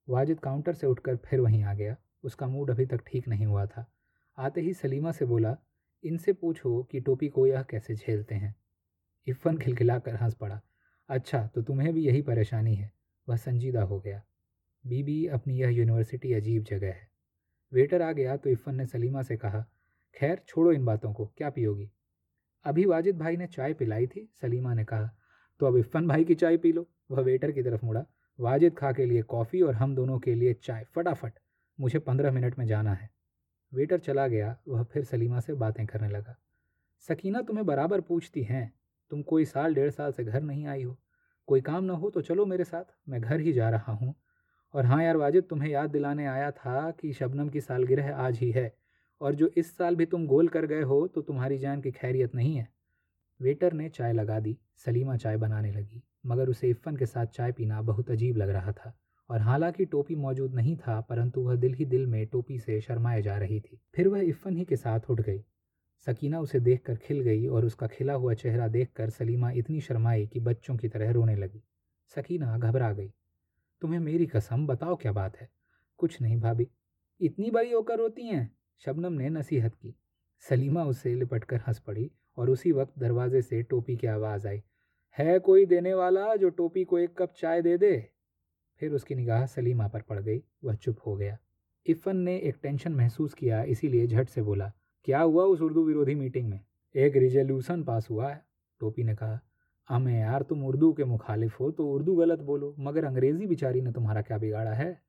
वाजिद 0.09 0.39
काउंटर 0.39 0.73
से 0.73 0.87
उठकर 0.87 1.15
फिर 1.15 1.39
वहीं 1.39 1.63
आ 1.63 1.73
गया। 1.73 1.95
उसका 2.23 2.47
मूड 2.47 2.71
अभी 2.71 2.85
तक 2.85 3.01
ठीक 3.07 3.27
नहीं 3.27 3.45
हुआ 3.45 3.65
था। 3.65 3.91
आते 4.37 4.61
ही 4.61 4.73
सलीमा 4.73 5.11
से 5.11 5.25
बोला, 5.25 5.57
इनसे 6.03 6.33
पूछो 6.33 6.83
कि 6.83 6.99
टोपी 6.99 7.27
को 7.27 7.47
यह 7.47 7.61
कैसे 7.61 7.95
झेलते 7.95 8.35
हैं? 8.35 8.55
इफ़न 9.27 9.57
खिलखिला 9.57 9.99
कर 9.99 10.15
हंस 10.15 10.33
पड़ा 10.33 10.61
अच्छा 11.09 11.47
तो 11.47 11.61
तुम्हें 11.61 11.93
भी 11.93 12.05
यही 12.05 12.21
परेशानी 12.21 12.75
है। 12.75 12.91
वह 13.29 13.35
संजीदा 13.35 13.81
हो 13.81 13.99
गया। 13.99 14.23
बीबी 14.85 15.25
अपनी 15.27 15.59
यह 15.59 15.69
यूनिवर्सिटी 15.69 16.33
अजीब 16.33 16.63
जगह 16.63 16.87
है। 16.87 17.07
वेटर 17.71 18.01
आ 18.01 18.11
गया 18.11 18.35
तो 18.37 18.49
इफ़न 18.49 18.75
ने 18.75 18.85
सलीमा 18.85 19.21
से 19.21 19.37
कहा, 19.37 19.65
खैर, 20.15 20.41
छोड़ो 20.47 20.71
इन 20.71 20.85
बातों 20.85 21.13
को, 21.13 21.25
क्या 21.27 21.49
पियोगी? 21.49 21.89
अभी 22.65 22.85
वाजिद 22.85 23.17
भाई 23.17 23.37
ने 23.37 23.47
चाय 23.47 23.73
पिलाई 23.73 24.07
थी, 24.07 24.29
सलीमा 24.41 24.73
ने 24.73 24.83
कहा 24.85 25.09
तो 25.61 25.65
अब 25.65 25.77
इफ़न 25.77 26.07
भाई 26.07 26.23
की 26.23 26.35
चाय 26.35 26.57
पी 26.57 26.71
लो। 26.71 26.87
वह 27.11 27.21
वेटर 27.21 27.51
की 27.51 27.63
तरफ़ 27.63 27.85
मुड़ा, 27.85 28.05
वाजिद 28.39 28.75
खा 28.75 28.91
के 28.91 29.05
लिए 29.05 29.21
कॉफ़ी 29.23 29.61
और 29.61 29.73
हम 29.75 29.95
दोनों 29.95 30.19
के 30.19 30.33
लिए 30.35 30.53
चाय, 30.55 30.85
फटाफट, 30.95 31.33
मुझे 31.79 31.99
पंद्रह 31.99 32.31
मिनट 32.31 32.57
में 32.59 32.65
जाना 32.65 32.93
है। 32.93 33.09
वेटर 33.71 33.99
चला 33.99 34.27
गया, 34.27 34.57
वह 34.67 34.83
फिर 34.83 35.03
सलीमा 35.03 35.39
से 35.39 35.53
बातें 35.55 35.85
करने 35.85 36.09
लगा, 36.09 36.35
सकीना 37.09 37.41
तुम्हें 37.41 37.65
बराबर 37.65 38.01
पूछती 38.01 38.43
हैं, 38.43 38.71
तुम 39.11 39.21
कोई 39.23 39.45
साल 39.45 39.73
डेढ़ 39.75 39.89
साल 39.91 40.11
से 40.11 40.23
घर 40.23 40.41
नहीं 40.41 40.65
आई 40.67 40.83
हो, 40.83 40.97
कोई 41.47 41.61
काम 41.61 41.83
ना 41.83 41.93
हो 41.93 42.09
तो 42.09 42.21
चलो 42.21 42.45
मेरे 42.45 42.63
साथ, 42.63 42.83
मैं 43.09 43.21
घर 43.21 43.39
ही 43.39 43.53
जा 43.53 43.69
रहा 43.69 43.93
हूँ 43.93 44.13
और 44.75 44.85
हाँ 44.85 45.03
यार 45.03 45.17
वाजिद, 45.17 45.43
तुम्हें 45.43 45.69
याद 45.69 45.89
दिलाने 45.89 46.25
आया 46.25 46.49
था 46.51 46.89
कि 46.91 47.11
शबनम 47.13 47.49
की 47.49 47.61
सालगिरह 47.61 48.15
आज 48.15 48.39
ही 48.39 48.49
है 48.51 48.73
और 49.21 49.35
जो 49.35 49.49
इस 49.57 49.75
साल 49.77 49.95
भी 49.95 50.05
तुम 50.05 50.25
गोल 50.27 50.47
कर 50.47 50.65
गए 50.65 50.81
हो 50.81 51.05
तो 51.07 51.21
तुम्हारी 51.21 51.57
जान 51.57 51.81
की 51.81 51.91
खैरियत 51.91 52.35
नहीं 52.35 52.55
है। 52.55 52.67
वेटर 53.39 53.73
ने 53.73 53.87
चाय 53.89 54.13
लगा 54.13 54.39
दी, 54.39 54.57
सलीमा 54.85 55.15
चाय 55.17 55.37
बनाने 55.37 55.71
लगी, 55.71 56.01
मगर 56.25 56.49
उसे 56.49 56.69
इफ़न 56.69 56.95
के 56.95 57.05
साथ 57.05 57.25
चाय 57.27 57.51
पीना 57.51 57.81
बहुत 57.81 58.11
अजीब 58.11 58.37
लग 58.37 58.49
रहा 58.49 58.71
था 58.71 58.93
और 59.29 59.41
हालाँकि 59.41 59.85
टोपी 59.85 60.15
मौजूद 60.17 60.55
नहीं 60.55 60.75
था, 60.77 60.99
परंतु 61.01 61.41
वह 61.41 61.55
दिल 61.55 61.73
ही 61.73 61.85
दिल 61.85 62.05
में 62.07 62.25
टोपी 62.27 62.59
से 62.59 62.79
शर्माए 62.81 63.21
जा 63.21 63.37
रही 63.37 63.59
थी। 63.59 63.79
फिर 63.95 64.07
वह 64.07 64.21
इफ़न 64.21 64.57
ही 64.57 64.65
के 64.65 64.75
साथ 64.75 65.09
उठ 65.09 65.21
गई। 65.21 65.43
सकीना 66.07 66.39
उसे 66.39 66.59
देखकर 66.59 66.95
खिल 66.97 67.19
गई 67.21 67.47
और 67.47 67.65
उसका 67.65 67.87
खिला 67.87 68.13
हुआ 68.13 68.33
चेहरा 68.33 68.67
देखकर 68.67 69.09
सलीमा 69.09 69.51
इतनी 69.51 69.81
शर्माई 69.81 70.27
कि 70.27 70.39
बच्चों 70.39 70.75
की 70.77 70.87
तरह 70.87 71.11
रोने 71.11 71.35
लगी। 71.35 71.63
सकीना 72.15 72.57
घबरा 72.57 72.91
गई। 72.93 73.11
तुम्हें 73.85 73.99
मेरी 73.99 74.25
कसम, 74.25 74.67
बताओ 74.67 74.95
क्या 74.95 75.11
बात 75.11 75.37
है? 75.37 75.49
कुछ 75.97 76.21
नहीं 76.21 76.39
भाभी। 76.39 76.67
इतनी 77.21 77.51
बड़ी 77.51 77.71
होकर 77.71 77.97
रोती 77.97 78.23
हैं? 78.23 78.57
शबनम 78.79 79.13
ने 79.13 79.29
नसीहत 79.29 79.75
की। 79.75 79.95
सलीमा 80.39 80.83
उससे 80.83 81.15
लिपटकर 81.15 81.61
हंस 81.67 81.79
पड़ी 81.79 82.11
और 82.37 82.49
उसी 82.49 82.71
वक्त 82.71 82.99
दरवाजे 82.99 83.41
से 83.41 83.63
टोपी 83.63 83.97
की 83.97 84.07
आवाज़ 84.07 84.47
आई। 84.47 84.63
है 85.17 85.39
कोई 85.39 85.65
देने 85.65 85.93
वाला 85.93 86.35
जो 86.35 86.49
टोपी 86.49 86.83
को 86.83 86.99
एक 86.99 87.17
कप 87.17 87.33
चाय 87.37 87.61
दे 87.61 87.77
दे? 87.77 88.09
फिर 88.79 88.91
उसकी 88.91 89.15
निगाह 89.15 89.45
सलीमा 89.45 89.87
पर 89.87 90.01
पड़ 90.01 90.21
गई, 90.21 90.43
वह 90.63 90.75
चुप 90.75 90.97
हो 91.05 91.15
गया। 91.15 91.37
इफ़न 91.85 92.17
ने 92.17 92.37
एक 92.37 92.57
टेंशन 92.63 92.93
महसूस 92.93 93.33
किया, 93.33 93.63
इसीलिए 93.63 94.07
झट 94.07 94.29
से 94.29 94.41
बोला, 94.41 94.73
क्या 95.03 95.21
हुआ 95.21 95.43
उस 95.43 95.61
उर्दू 95.61 95.83
विरोधी 95.83 96.15
मीटिंग 96.15 96.49
में? 96.49 96.59
एक 96.95 97.15
रिजोल्यूशन 97.15 97.83
पास 97.83 98.09
हुआ 98.09 98.31
है? 98.31 98.45
टोपी 98.79 99.03
ने 99.03 99.15
कहा 99.15 99.39
हमें 99.89 100.19
यार 100.19 100.41
तुम 100.41 100.63
उर्दू 100.65 100.93
के 100.93 101.03
मुखालिफ 101.03 101.59
हो 101.59 101.71
तो 101.71 101.87
उर्दू 101.91 102.15
गलत 102.15 102.39
बोलो, 102.39 102.75
मगर 102.79 103.05
अंग्रेज़ी 103.05 103.47
बिचारी 103.47 103.81
ने 103.81 103.91
तुम्हारा 103.91 104.21
क्या 104.21 104.37
बिगाड़ा 104.37 104.71
है? 104.71 105.01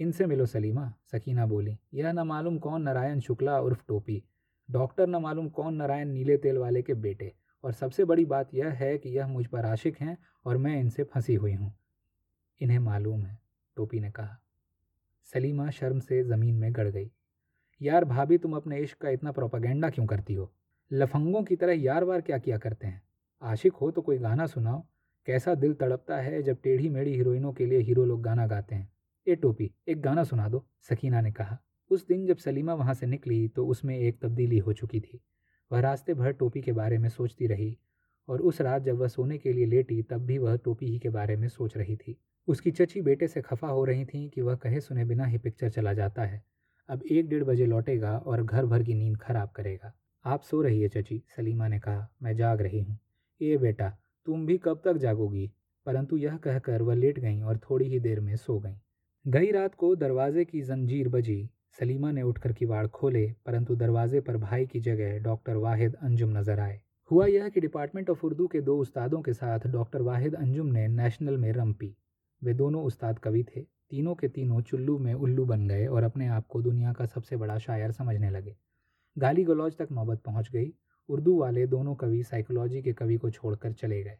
इनसे 0.00 0.26
मिलो 0.26 0.46
सलीमा, 0.46 0.92
सकीना 1.12 1.46
बोली, 1.46 1.78
यह 1.94 2.12
न 2.12 2.18
मालूम 2.18 2.58
कौन 2.58 2.82
नारायण 2.82 3.20
शुक्ला 3.20 3.58
उर्फ़ 3.60 3.82
टोपी, 3.88 4.22
डॉक्टर 4.70 5.06
न 5.06 5.16
मालूम 5.16 5.48
कौन 5.48 5.74
नारायण 5.74 6.08
नीले 6.08 6.36
तेल 6.36 6.58
वाले 6.58 6.82
के 6.82 6.94
बेटे, 6.94 7.32
और 7.64 7.72
सबसे 7.72 8.04
बड़ी 8.04 8.24
बात 8.24 8.54
यह 8.54 8.68
है 8.68 8.98
कि 8.98 9.08
यह 9.08 9.26
मुझ 9.26 9.46
पर 9.46 9.66
आशिक 9.66 10.00
हैं 10.00 10.18
और 10.44 10.56
मैं 10.56 10.80
इनसे 10.80 11.02
फंसी 11.02 11.34
हुई 11.34 11.54
हूँ। 11.54 11.72
इन्हें 12.60 12.78
मालूम 12.78 13.26
है, 13.26 13.38
टोपी 13.76 14.00
ने 14.00 14.10
कहा। 14.10 14.38
सलीमा 15.24 15.70
शर्म 15.70 16.00
से 16.00 16.22
ज़मीन 16.24 16.54
में 16.54 16.72
गड़ 16.72 16.88
गई। 16.88 17.10
यार 17.82 18.04
भाभी 18.04 18.38
तुम 18.38 18.56
अपने 18.56 18.78
इश्क 18.78 18.98
का 18.98 19.08
इतना 19.08 19.32
प्रोपागेंडा 19.32 19.90
क्यों 19.90 20.06
करती 20.06 20.34
हो? 20.34 20.52
लफंगों 20.92 21.42
की 21.42 21.56
तरह 21.56 21.72
यार 21.72 22.04
वार 22.04 22.20
क्या 22.20 22.38
किया 22.38 22.58
करते 22.58 22.86
हैं? 22.86 23.07
आशिक 23.42 23.72
हो 23.72 23.90
तो 23.90 24.02
कोई 24.02 24.18
गाना 24.18 24.46
सुनाओ। 24.46 24.82
कैसा 25.26 25.54
दिल 25.54 25.74
तड़पता 25.74 26.16
है 26.16 26.42
जब 26.42 26.60
टेढ़ी 26.62 26.88
मेढ़ी 26.88 27.14
हीरोइनों 27.14 27.52
के 27.52 27.66
लिए 27.66 27.78
हीरो 27.78 28.04
लोग 28.04 28.22
गाना 28.22 28.46
गाते 28.46 28.74
हैं। 28.74 28.90
ए 29.26 29.34
टोपी, 29.34 29.70
एक 29.88 30.00
गाना 30.00 30.24
सुना 30.24 30.48
दो, 30.48 30.64
सकीना 30.80 31.20
ने 31.20 31.32
कहा। 31.32 31.58
उस 31.90 32.06
दिन 32.06 32.26
जब 32.26 32.36
सलीमा 32.36 32.74
वहाँ 32.74 32.94
से 32.94 33.06
निकली 33.06 33.46
तो 33.48 33.66
उसमें 33.66 33.98
एक 33.98 34.20
तब्दीली 34.22 34.58
हो 34.58 34.72
चुकी 34.72 35.00
थी। 35.00 35.20
वह 35.70 35.80
रास्ते 35.80 36.14
भर 36.14 36.32
टोपी 36.32 36.60
के 36.60 36.72
बारे 36.72 36.98
में 36.98 37.08
सोचती 37.08 37.46
रही 37.46 37.76
और 38.28 38.40
उस 38.40 38.60
रात 38.60 38.82
जब 38.82 38.98
वह 38.98 39.08
सोने 39.08 39.38
के 39.38 39.52
लिए 39.52 39.66
लेटी 39.66 40.02
तब 40.02 40.24
भी 40.26 40.38
वह 40.38 40.56
टोपी 40.56 40.86
ही 40.86 40.98
के 40.98 41.08
बारे 41.08 41.36
में 41.36 41.48
सोच 41.48 41.76
रही 41.76 41.96
थी। 41.96 42.16
उसकी 42.48 42.70
चची 42.70 43.00
बेटे 43.02 43.28
से 43.28 43.40
खफा 43.40 43.68
हो 43.68 43.84
रही 43.84 44.04
थी 44.04 44.28
कि 44.28 44.40
वह 44.40 44.54
कहे 44.54 44.80
सुने 44.80 45.04
बिना 45.04 45.24
ही 45.24 45.38
पिक्चर 45.38 45.70
चला 45.70 45.92
जाता 45.92 46.22
है। 46.22 46.42
अब 46.88 47.02
एक 47.02 47.28
डेढ़ 47.28 47.44
बजे 47.44 47.66
लौटेगा 47.66 48.16
और 48.18 48.42
घर 48.42 48.66
भर 48.66 48.82
की 48.82 48.94
नींद 48.94 49.16
खराब 49.16 49.50
करेगा। 49.50 49.92
आप 50.24 50.42
सो 50.42 50.62
रही 50.62 50.80
है 50.82 50.88
चची, 50.88 51.22
सलीमा 51.36 51.68
ने 51.68 51.78
कहा, 51.78 52.08
मैं 52.22 52.34
जाग 52.36 52.60
रही 52.60 52.80
हूँ। 52.80 52.98
ए 53.40 53.56
बेटा, 53.56 53.98
तुम 54.26 54.46
भी 54.46 54.58
कब 54.58 54.80
तक 54.84 54.96
जागोगी? 54.96 55.50
परंतु 55.86 56.16
यह 56.16 56.36
कहकर 56.36 56.82
वह 56.82 56.94
लेट 56.94 57.18
गईं 57.18 57.42
और 57.42 57.58
थोड़ी 57.58 57.88
ही 57.88 58.00
देर 58.00 58.20
में 58.20 58.36
सो 58.36 58.58
गईं। 58.58 58.76
गई 59.26 59.50
रात 59.50 59.74
को 59.74 59.96
दरवाजे 59.96 60.44
की 60.44 60.60
जंजीर 60.60 61.08
बजी। 61.08 61.50
सलीमा 61.80 62.10
ने 62.12 62.22
उठकर 62.22 62.52
किवाड़ 62.52 62.86
खोले, 62.86 63.34
परंतु 63.46 63.76
दरवाजे 63.76 64.20
पर 64.20 64.36
भाई 64.36 64.66
की 64.66 64.80
जगह 64.80 65.18
डॉक्टर 65.18 65.56
वाहिद 65.56 65.94
अंजुम 65.94 66.38
नज़र 66.38 66.60
आए। 66.60 66.80
हुआ 67.10 67.26
यह 67.26 67.48
कि 67.48 67.60
डिपार्टमेंट 67.60 68.10
ऑफ़ 68.10 68.26
उर्दू 68.26 68.46
के 68.46 68.60
दो 68.60 68.76
उस्तादों 68.78 69.22
के 69.22 69.32
साथ 69.32 69.66
डॉक्टर 69.66 70.02
वाहिद 70.02 70.34
अंजुम 70.34 70.66
ने 70.66 70.88
नेशनल 70.88 71.36
में 71.36 71.52
रम 71.52 71.72
पी। 71.72 71.96
वे 72.42 72.54
दोनों 72.54 72.82
उस्ताद 72.82 73.18
कवि 73.18 73.44
थे। 73.44 73.60
तीनों 73.60 74.14
के 74.14 74.28
तीनों 74.28 74.60
चुल्लू 74.60 74.98
में 74.98 75.14
उल्लू 75.14 75.44
बन 75.44 75.68
गए 75.68 75.86
और 75.86 76.02
अपने 76.02 76.26
आप 76.26 76.46
को 76.46 76.62
दुनिया 76.62 76.92
का 76.92 77.06
सबसे 77.06 77.36
बड़ा 77.36 77.58
शायर 77.58 77.92
समझने 77.92 78.30
लगे। 78.30 78.56
गाली 79.18 79.44
गलौज 79.44 79.76
तक 79.76 79.88
नौबत 79.92 80.20
पहुँच 80.20 80.50
गई। 80.50 80.72
उर्दू 81.08 81.38
वाले 81.40 81.66
दोनों 81.66 81.94
कवि 81.94 82.22
साइकोलॉजी 82.22 82.82
के 82.82 82.92
कवि 82.92 83.16
को 83.16 83.30
छोड़कर 83.30 83.72
चले 83.72 84.02
गए। 84.02 84.18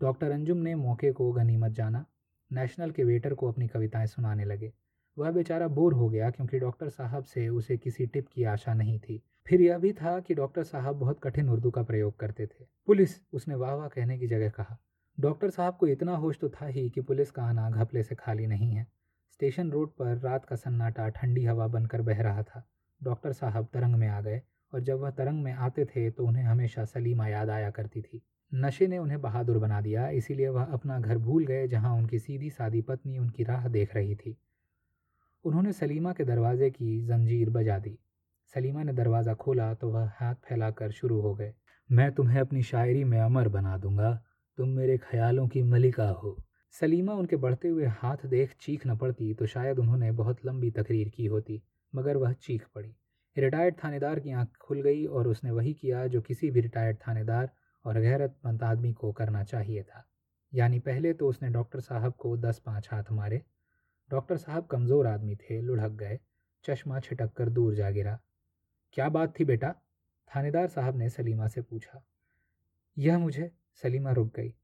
डॉक्टर 0.00 0.30
अंजुम 0.30 0.58
ने 0.58 0.74
मौके 0.74 1.12
को 1.12 1.32
गनीमत 1.32 1.72
जाना, 1.72 2.04
नेशनल 2.50 2.90
के 2.90 3.04
वेटर 3.04 3.34
को 3.34 3.48
अपनी 3.48 3.68
कविताएँ 3.68 4.06
सुनाने 4.06 4.44
लगे। 4.44 4.72
वह 5.16 5.30
बेचारा 5.30 5.68
बोर 5.68 5.94
हो 5.94 6.08
गया 6.08 6.30
क्योंकि 6.30 6.58
डॉक्टर 6.58 6.88
साहब 6.88 7.24
से 7.24 7.48
उसे 7.48 7.76
किसी 7.76 8.06
टिप 8.06 8.28
की 8.28 8.44
आशा 8.44 8.74
नहीं 8.74 8.98
थी। 8.98 9.22
फिर 9.46 9.60
यह 9.60 9.78
भी 9.78 9.92
था 9.92 10.18
कि 10.20 10.34
डॉक्टर 10.34 10.62
साहब 10.62 10.96
बहुत 10.96 11.20
कठिन 11.22 11.48
उर्दू 11.48 11.70
का 11.70 11.82
प्रयोग 11.82 12.18
करते 12.18 12.46
थे। 12.46 12.64
पुलिस 12.86 13.14
उसने 13.32 13.54
वाह 13.54 13.74
वाह 13.74 13.88
कहने 13.88 14.18
की 14.18 14.26
जगह 14.26 14.48
कहा, 14.48 14.76
डॉक्टर 15.18 15.50
साहब 15.50 15.76
को 15.76 15.86
इतना 15.86 16.16
होश 16.16 16.38
तो 16.38 16.48
था 16.48 16.66
ही 16.66 16.88
कि 16.90 17.00
पुलिस 17.00 17.30
का 17.30 17.42
आना 17.42 17.70
घपले 17.70 18.02
से 18.02 18.14
खाली 18.14 18.46
नहीं 18.46 18.72
है। 18.72 18.86
स्टेशन 19.32 19.70
रोड 19.70 19.90
पर 19.90 20.16
रात 20.18 20.44
का 20.44 20.56
सन्नाटा 20.56 21.08
ठंडी 21.08 21.44
हवा 21.44 21.66
बनकर 21.66 22.02
बह 22.02 22.20
रहा 22.22 22.42
था। 22.42 22.62
डॉक्टर 23.00 23.32
साहब 23.32 23.68
तरंग 23.72 23.94
में 23.94 24.08
आ 24.08 24.20
गए। 24.20 24.42
और 24.72 24.80
जब 24.80 24.98
वह 24.98 25.10
तरंग 25.10 25.42
में 25.44 25.52
आते 25.52 25.84
थे 25.86 26.10
तो 26.10 26.26
उन्हें 26.26 26.44
हमेशा 26.44 26.84
सलीमा 26.84 27.26
याद 27.28 27.50
आया 27.50 27.70
करती 27.70 28.02
थी। 28.02 28.20
नशे 28.52 28.86
ने 28.86 28.98
उन्हें 28.98 29.20
बहादुर 29.20 29.58
बना 29.58 29.80
दिया, 29.80 30.08
इसीलिए 30.10 30.48
वह 30.48 30.64
अपना 30.64 30.98
घर 31.00 31.18
भूल 31.18 31.44
गए, 31.46 31.66
जहाँ 31.68 31.94
उनकी 31.96 32.18
सीधी 32.18 32.50
सादी 32.50 32.80
पत्नी 32.82 33.18
उनकी 33.18 33.44
राह 33.44 33.68
देख 33.68 33.94
रही 33.94 34.14
थी। 34.14 34.36
उन्होंने 35.44 35.72
सलीमा 35.72 36.12
के 36.12 36.24
दरवाजे 36.24 36.70
की 36.70 37.00
जंजीर 37.06 37.50
बजा 37.50 37.78
दी। 37.78 37.98
सलीमा 38.54 38.82
ने 38.82 38.92
दरवाज़ा 38.92 39.34
खोला 39.34 39.72
तो 39.74 39.90
वह 39.90 40.10
हाथ 40.14 40.34
फैलाकर 40.48 40.90
शुरू 40.90 41.20
हो 41.20 41.34
गए। 41.34 41.52
मैं 41.90 42.10
तुम्हें 42.12 42.40
अपनी 42.40 42.62
शायरी 42.62 43.04
में 43.04 43.18
अमर 43.20 43.48
बना 43.48 43.76
दूँगा। 43.78 44.12
तुम 44.58 44.68
मेरे 44.68 44.96
ख्यालों 45.00 45.46
की 45.48 45.62
मलिका 45.62 46.08
हो। 46.12 46.36
सलीमा 46.74 47.12
उनके 47.12 47.36
बढ़ते 47.36 47.68
हुए 47.68 47.86
हाथ 47.92 48.26
देख 48.26 48.54
चीख 48.60 48.86
न 48.86 48.96
पड़ती 48.96 49.32
तो 49.34 49.46
शायद 49.46 49.78
उन्होंने 49.78 50.10
बहुत 50.12 50.44
लंबी 50.46 50.70
तकरीर 50.70 51.08
की 51.08 51.26
होती, 51.26 51.62
मगर 51.92 52.16
वह 52.16 52.32
चीख 52.32 52.66
पड़ी। 52.74 52.94
रिटायर्ड 53.36 53.74
थानेदार 53.84 54.20
की 54.20 54.30
आँख 54.30 54.48
खुल 54.60 54.82
गई 54.82 55.06
और 55.06 55.28
उसने 55.28 55.50
वही 55.50 55.74
किया 55.74 56.06
जो 56.06 56.20
किसी 56.20 56.50
भी 56.50 56.60
रिटायर्ड 56.60 56.96
थानेदार 57.08 57.50
और 57.84 58.00
गैरतमंद 58.00 58.62
आदमी 58.62 58.92
को 58.92 59.12
करना 59.12 59.44
चाहिए 59.44 59.82
था। 59.82 60.06
यानी 60.54 60.78
पहले 60.78 61.12
तो 61.12 61.28
उसने 61.28 61.48
डॉक्टर 61.48 61.80
साहब 61.80 62.12
को 62.12 62.36
दस 62.36 62.58
पाँच 62.58 62.88
हाथ 62.92 63.04
मारे। 63.12 63.42
डॉक्टर 64.10 64.36
साहब 64.36 64.66
कमज़ोर 64.66 65.06
आदमी 65.06 65.36
थे, 65.36 65.60
लुढ़क 65.60 65.90
गए, 65.90 66.18
चश्मा 66.64 67.00
छिटक 67.00 67.32
कर 67.32 67.48
दूर 67.48 67.74
जा 67.74 67.90
गिरा। 67.90 68.18
क्या 68.92 69.08
बात 69.08 69.40
थी 69.40 69.44
बेटा? 69.44 69.74
थानेदार 70.36 70.66
साहब 70.66 70.96
ने 70.96 71.08
सलीमा 71.08 71.46
से 71.46 71.62
पूछा। 71.62 72.02
यह 72.98 73.18
मुझे, 73.18 73.50
सलीमा 73.82 74.12
रुक 74.12 74.34
गई। 74.36 74.54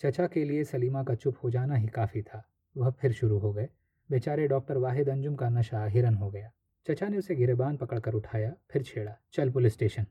चचा 0.00 0.26
के 0.26 0.44
लिए 0.44 0.64
सलीमा 0.64 1.02
का 1.02 1.14
चुप 1.14 1.36
हो 1.44 1.50
जाना 1.50 1.74
ही 1.74 1.88
काफ़ी 1.88 2.22
था। 2.22 2.48
वह 2.76 2.90
फिर 2.90 3.12
शुरू 3.12 3.38
हो 3.38 3.52
गए। 3.52 3.68
बेचारे 4.10 4.48
डॉक्टर 4.48 4.76
वाहिद 4.76 5.08
अंजुम 5.08 5.34
का 5.34 5.48
नशा 5.48 5.84
हिरन 5.84 6.14
हो 6.14 6.30
गया। 6.30 6.50
चचा 6.88 7.08
ने 7.08 7.18
उसे 7.18 7.34
गिरेबान 7.34 7.76
पकड़कर 7.76 8.14
उठाया, 8.14 8.54
फिर 8.70 8.82
छेड़ा, 8.82 9.16
चल 9.32 9.50
पुलिस 9.50 9.72
स्टेशन। 9.72 10.06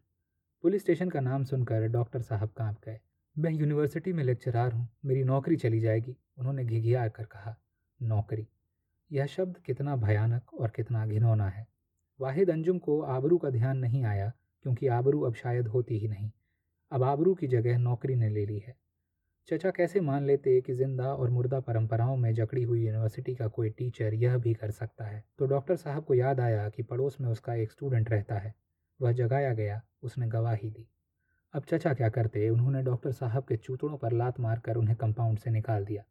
पुलिस 0.61 0.81
स्टेशन 0.81 1.09
का 1.09 1.19
नाम 1.19 1.43
सुनकर 1.43 1.87
डॉक्टर 1.87 2.21
साहब 2.21 2.49
काँप 2.49 2.77
गए। 2.85 2.99
मैं 3.37 3.51
यूनिवर्सिटी 3.51 4.13
में 4.13 4.23
लेक्चरार 4.23 4.73
हूँ, 4.73 4.89
मेरी 5.05 5.23
नौकरी 5.23 5.55
चली 5.55 5.79
जाएगी, 5.79 6.17
उन्होंने 6.37 6.65
घिघिया 6.65 7.07
कर 7.07 7.23
कहा। 7.23 7.57
नौकरी? 8.01 8.47
यह 9.11 9.25
शब्द 9.25 9.57
कितना 9.57 9.95
भयानक 9.95 10.53
और 10.53 10.69
कितना 10.69 11.07
घिनौना 11.07 11.49
है। 11.49 11.67
वाहिद 12.21 12.49
अंजुम 12.49 12.79
को 12.79 13.01
आबरू 13.01 13.37
का 13.37 13.49
ध्यान 13.49 13.77
नहीं 13.77 14.03
आया, 14.03 14.33
क्योंकि 14.63 14.87
आबरू 14.87 15.21
अब 15.21 15.33
शायद 15.33 15.67
होती 15.67 15.97
ही 15.97 16.07
नहीं। 16.07 16.31
अब 16.91 17.03
आबरू 17.03 17.35
की 17.35 17.47
जगह 17.47 17.77
नौकरी 17.77 18.15
ने 18.15 18.29
ले 18.29 18.45
ली 18.45 18.59
है। 18.59 18.80
चचा 19.47 19.71
कैसे 19.71 19.99
मान 19.99 20.25
लेते 20.25 20.61
कि 20.61 20.73
ज़िंदा 20.73 21.13
और 21.13 21.29
मुर्दा 21.29 21.59
परंपराओं 21.59 22.17
में 22.17 22.33
जकड़ी 22.33 22.63
हुई 22.63 22.85
यूनिवर्सिटी 22.85 23.35
का 23.35 23.47
कोई 23.47 23.69
टीचर 23.69 24.13
यह 24.13 24.37
भी 24.37 24.53
कर 24.53 24.71
सकता 24.71 25.05
है? 25.05 25.23
तो 25.39 25.45
डॉक्टर 25.45 25.75
साहब 25.75 26.03
को 26.03 26.13
याद 26.13 26.39
आया 26.39 26.69
कि 26.69 26.83
पड़ोस 26.83 27.17
में 27.21 27.29
उसका 27.29 27.55
एक 27.55 27.71
स्टूडेंट 27.71 28.11
रहता 28.11 28.35
है। 28.35 28.55
वह 29.01 29.11
जगाया 29.11 29.53
गया, 29.53 29.81
उसने 30.03 30.27
गवाही 30.27 30.69
दी। 30.69 30.87
अब 31.53 31.63
चचा 31.69 31.93
क्या 31.93 32.09
करते 32.09 32.49
उन्होंने 32.49 32.83
डॉक्टर 32.83 33.11
साहब 33.11 33.43
के 33.43 33.57
चूतड़ों 33.57 33.97
पर 33.97 34.11
लात 34.11 34.39
मारकर 34.39 34.75
उन्हें 34.75 34.97
कंपाउंड 34.97 35.39
से 35.39 35.51
निकाल 35.51 35.85
दिया। 35.85 36.03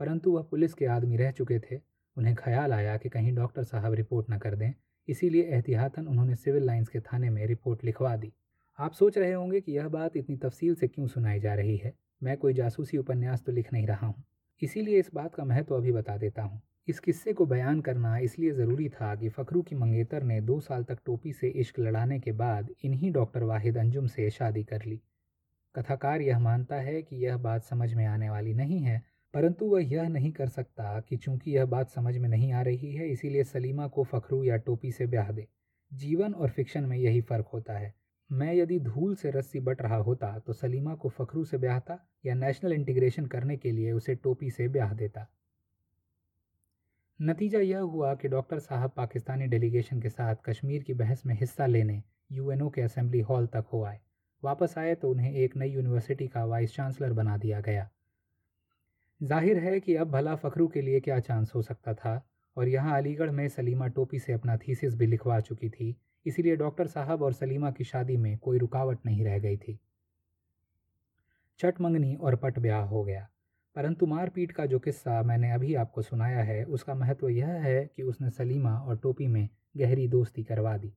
परंतु 0.00 0.32
वह 0.32 0.42
पुलिस 0.42 0.74
के 0.74 0.86
आदमी 0.86 1.16
रह 1.16 1.30
चुके 1.30 1.58
थे। 1.58 1.80
उन्हें 2.16 2.34
ख्याल 2.34 2.72
आया 2.72 2.96
कि 2.96 3.08
कहीं 3.08 3.34
डॉक्टर 3.34 3.62
साहब 3.62 3.94
रिपोर्ट 3.94 4.26
न 4.30 4.38
कर 4.38 4.54
दें। 4.54 4.72
इसीलिए 5.08 5.42
एहतियातन 5.42 6.06
उन्होंने 6.06 6.36
सिविल 6.36 6.64
लाइंस 6.64 6.88
के 6.88 7.00
थाने 7.00 7.30
में 7.30 7.46
रिपोर्ट 7.46 7.84
लिखवा 7.84 8.16
दी। 8.16 8.32
आप 8.78 8.92
सोच 8.92 9.18
रहे 9.18 9.32
होंगे 9.32 9.60
कि 9.60 9.72
यह 9.72 9.88
बात 9.88 10.16
इतनी 10.16 10.36
तफसील 10.36 10.74
से 10.74 10.88
क्यों 10.88 11.06
सुनाई 11.06 11.40
जा 11.40 11.54
रही 11.54 11.76
है? 11.76 12.09
मैं 12.22 12.36
कोई 12.36 12.54
जासूसी 12.54 12.98
उपन्यास 12.98 13.42
तो 13.42 13.52
लिख 13.52 13.72
नहीं 13.72 13.86
रहा 13.86 14.06
हूँ। 14.06 14.24
इसीलिए 14.62 14.98
इस 14.98 15.10
बात 15.14 15.34
का 15.34 15.44
महत्व 15.44 15.68
तो 15.68 15.74
अभी 15.74 15.92
बता 15.92 16.16
देता 16.16 16.42
हूँ। 16.42 16.62
इस 16.88 17.00
किस्से 17.00 17.32
को 17.32 17.46
बयान 17.46 17.80
करना 17.80 18.18
इसलिए 18.18 18.52
ज़रूरी 18.52 18.88
था 18.88 19.14
कि 19.14 19.28
फ़खरू 19.28 19.62
की 19.62 19.76
मंगेतर 19.76 20.22
ने 20.22 20.40
दो 20.40 20.60
साल 20.60 20.84
तक 20.84 20.98
टोपी 21.06 21.32
से 21.32 21.48
इश्क 21.48 21.78
लड़ाने 21.78 22.18
के 22.20 22.32
बाद 22.32 22.70
इन्हीं 22.84 23.12
डॉक्टर 23.12 23.42
वाहिद 23.42 23.78
अंजुम 23.78 24.06
से 24.06 24.30
शादी 24.30 24.64
कर 24.64 24.84
ली। 24.84 25.00
कथाकार 25.74 26.20
यह 26.20 26.38
मानता 26.38 26.76
है 26.76 27.02
कि 27.02 27.16
यह 27.16 27.36
बात 27.36 27.62
समझ 27.62 27.94
में 27.94 28.06
आने 28.06 28.30
वाली 28.30 28.54
नहीं 28.54 28.80
है, 28.80 29.02
परंतु 29.34 29.66
वह 29.66 29.92
यह 29.92 30.08
नहीं 30.08 30.32
कर 30.32 30.48
सकता 30.48 31.00
कि 31.00 31.16
चूँकि 31.16 31.50
यह 31.50 31.64
बात 31.64 31.90
समझ 31.90 32.16
में 32.16 32.28
नहीं 32.28 32.52
आ 32.52 32.62
रही 32.62 32.94
है, 32.94 33.08
इसीलिए 33.08 33.44
सलीमा 33.44 33.86
को 33.86 34.04
फ़खरू 34.04 34.44
या 34.44 34.56
टोपी 34.56 34.92
से 34.92 35.06
ब्याह 35.06 35.30
दे। 35.32 35.46
जीवन 35.92 36.34
और 36.34 36.50
फिक्शन 36.50 36.84
में 36.84 36.96
यही 36.96 37.20
फ़र्क 37.20 37.46
होता 37.46 37.72
है। 37.72 37.94
मैं 38.30 38.52
यदि 38.54 38.78
धूल 38.80 39.14
से 39.14 39.30
रस्सी 39.30 39.60
बट 39.60 39.82
रहा 39.82 39.96
होता 39.98 40.38
तो 40.38 40.52
सलीमा 40.52 40.94
को 40.94 41.08
फ़खरू 41.08 41.44
से 41.44 41.58
ब्याहता 41.58 41.98
या 42.26 42.34
नेशनल 42.36 42.72
इंटीग्रेशन 42.72 43.26
करने 43.26 43.56
के 43.56 43.72
लिए 43.72 43.92
उसे 43.92 44.14
टोपी 44.14 44.50
से 44.50 44.68
ब्याह 44.68 44.92
देता। 44.94 45.26
नतीजा 47.20 47.58
यह 47.60 47.80
हुआ 47.86 48.14
कि 48.14 48.28
डॉक्टर 48.28 48.58
साहब 48.58 48.92
पाकिस्तानी 48.96 49.46
डेलीगेशन 49.46 50.00
के 50.00 50.08
साथ 50.08 50.36
कश्मीर 50.44 50.82
की 50.82 50.94
बहस 50.94 51.22
में 51.26 51.34
हिस्सा 51.34 51.66
लेने 51.66 52.02
यूएनओ 52.32 52.68
के 52.68 52.82
असेंबली 52.82 53.20
हॉल 53.20 53.46
तक 53.46 53.64
हो 53.72 53.82
आए। 53.84 53.98
वापस 54.42 54.74
आए 54.78 54.94
तो 54.94 55.10
उन्हें 55.10 55.32
एक 55.34 55.56
नई 55.56 55.70
यूनिवर्सिटी 55.70 56.28
का 56.28 56.44
वाइस 56.44 56.74
चांसलर 56.74 57.12
बना 57.12 57.36
दिया 57.36 57.60
गया। 57.60 57.88
ज़ाहिर 59.20 59.58
है 59.58 59.80
कि 59.80 59.94
अब 59.94 60.10
भला 60.10 60.34
फ़खरू 60.36 60.68
के 60.68 60.82
लिए 60.82 61.00
क्या 61.00 61.18
चांस 61.20 61.52
हो 61.54 61.62
सकता 61.62 61.94
था, 61.94 62.22
और 62.56 62.68
यहाँ 62.68 62.96
अलीगढ़ 62.96 63.30
में 63.30 63.48
सलीमा 63.48 63.86
टोपी 63.88 64.18
से 64.18 64.32
अपना 64.32 64.56
थीसिस 64.58 64.94
भी 64.94 65.06
लिखवा 65.06 65.40
चुकी 65.40 65.68
थी। 65.70 65.94
इसीलिए 66.26 66.56
डॉक्टर 66.56 66.86
साहब 66.88 67.22
और 67.22 67.32
सलीमा 67.32 67.70
की 67.70 67.84
शादी 67.84 68.16
में 68.16 68.36
कोई 68.38 68.58
रुकावट 68.58 69.06
नहीं 69.06 69.24
रह 69.24 69.38
गई 69.38 69.56
थी। 69.58 69.78
चट 71.60 71.80
मंगनी 71.80 72.14
और 72.14 72.36
पट 72.36 72.58
ब्याह 72.58 72.84
हो 72.84 73.02
गया, 73.04 73.28
परंतु 73.76 74.06
मारपीट 74.06 74.52
का 74.52 74.66
जो 74.66 74.78
किस्सा 74.78 75.22
मैंने 75.22 75.50
अभी 75.52 75.74
आपको 75.76 76.02
सुनाया 76.02 76.42
है, 76.42 76.64
उसका 76.64 76.94
महत्व 76.94 77.28
यह 77.28 77.48
है 77.60 77.84
कि 77.86 78.02
उसने 78.02 78.30
सलीमा 78.30 78.76
और 78.78 78.96
टोपी 78.98 79.26
में 79.28 79.48
गहरी 79.76 80.06
दोस्ती 80.08 80.42
करवा 80.44 80.76
दी। 80.76 80.92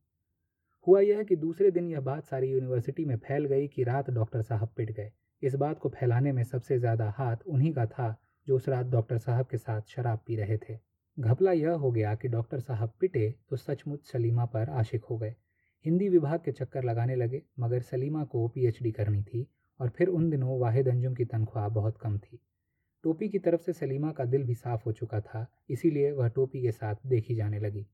हुआ 0.88 1.00
यह 1.02 1.24
कि 1.24 1.36
दूसरे 1.38 1.72
दिन 1.72 1.90
यह 1.90 2.02
बात 2.02 2.26
सारी 2.26 2.48
यूनिवर्सिटी 2.48 3.06
में 3.06 3.18
फैल 3.18 3.46
गई 3.46 3.68
कि 3.68 3.84
रात 3.84 4.10
डॉक्टर 4.12 4.42
साहब 4.42 4.74
पिट 4.78 4.92
गए। 4.92 5.12
इस 5.42 5.56
बात 5.56 5.80
को 5.80 5.90
फैलाने 5.90 6.32
में 6.32 6.44
सबसे 6.44 6.78
ज़्यादा 6.80 7.10
हाथ 7.18 7.38
उन्हीं 7.48 7.74
का 7.74 7.86
था 7.88 8.16
जो 8.48 8.56
उस 8.56 8.68
रात 8.70 8.86
डॉक्टर 8.88 9.18
साहब 9.20 9.46
के 9.46 9.58
साथ 9.58 9.82
शराब 9.88 10.20
पी 10.28 10.36
रहे 10.36 10.58
थे। 10.60 10.78
घपला 11.17 11.52
यह 11.52 11.71
हो 11.71 11.91
गया 11.91 12.13
कि 12.15 12.28
डॉक्टर 12.28 12.60
साहब 12.60 12.93
पिटे 12.99 13.34
तो 13.49 13.56
सचमुच 13.56 14.06
सलीमा 14.06 14.45
पर 14.45 14.69
आशिक 14.69 15.04
हो 15.04 15.17
गए। 15.17 15.36
हिंदी 15.86 16.08
विभाग 16.10 16.39
के 16.39 16.52
चक्कर 16.52 16.84
लगाने 16.84 17.15
लगे, 17.15 17.41
मगर 17.60 17.82
सलीमा 17.82 18.23
को 18.23 18.47
पीएचडी 18.47 18.91
करनी 18.91 19.21
थी 19.23 19.47
और 19.80 19.89
फिर 19.89 20.08
उन 20.08 20.30
दिनों 20.30 20.60
वाहिद 20.60 20.88
अंजुम 20.88 21.13
की 21.13 21.26
तनख्वाह 21.26 21.67
बहुत 21.69 21.97
कम 21.97 22.17
थी। 22.17 22.39
टोपी 23.04 23.30
की 23.30 23.39
तरफ़ 23.39 23.62
से 23.62 23.73
सलीमा 23.73 24.12
का 24.12 24.26
दिल 24.26 24.43
भी 24.43 24.56
साफ़ 24.56 24.84
हो 24.86 24.91
चुका 24.91 25.19
था, 25.21 25.45
इसीलिए 25.69 26.12
वह 26.12 26.28
टोपी 26.28 26.62
के 26.62 26.71
साथ 26.71 26.95
देखी 27.06 27.36
जाने 27.36 27.60
लगी। 27.60 27.86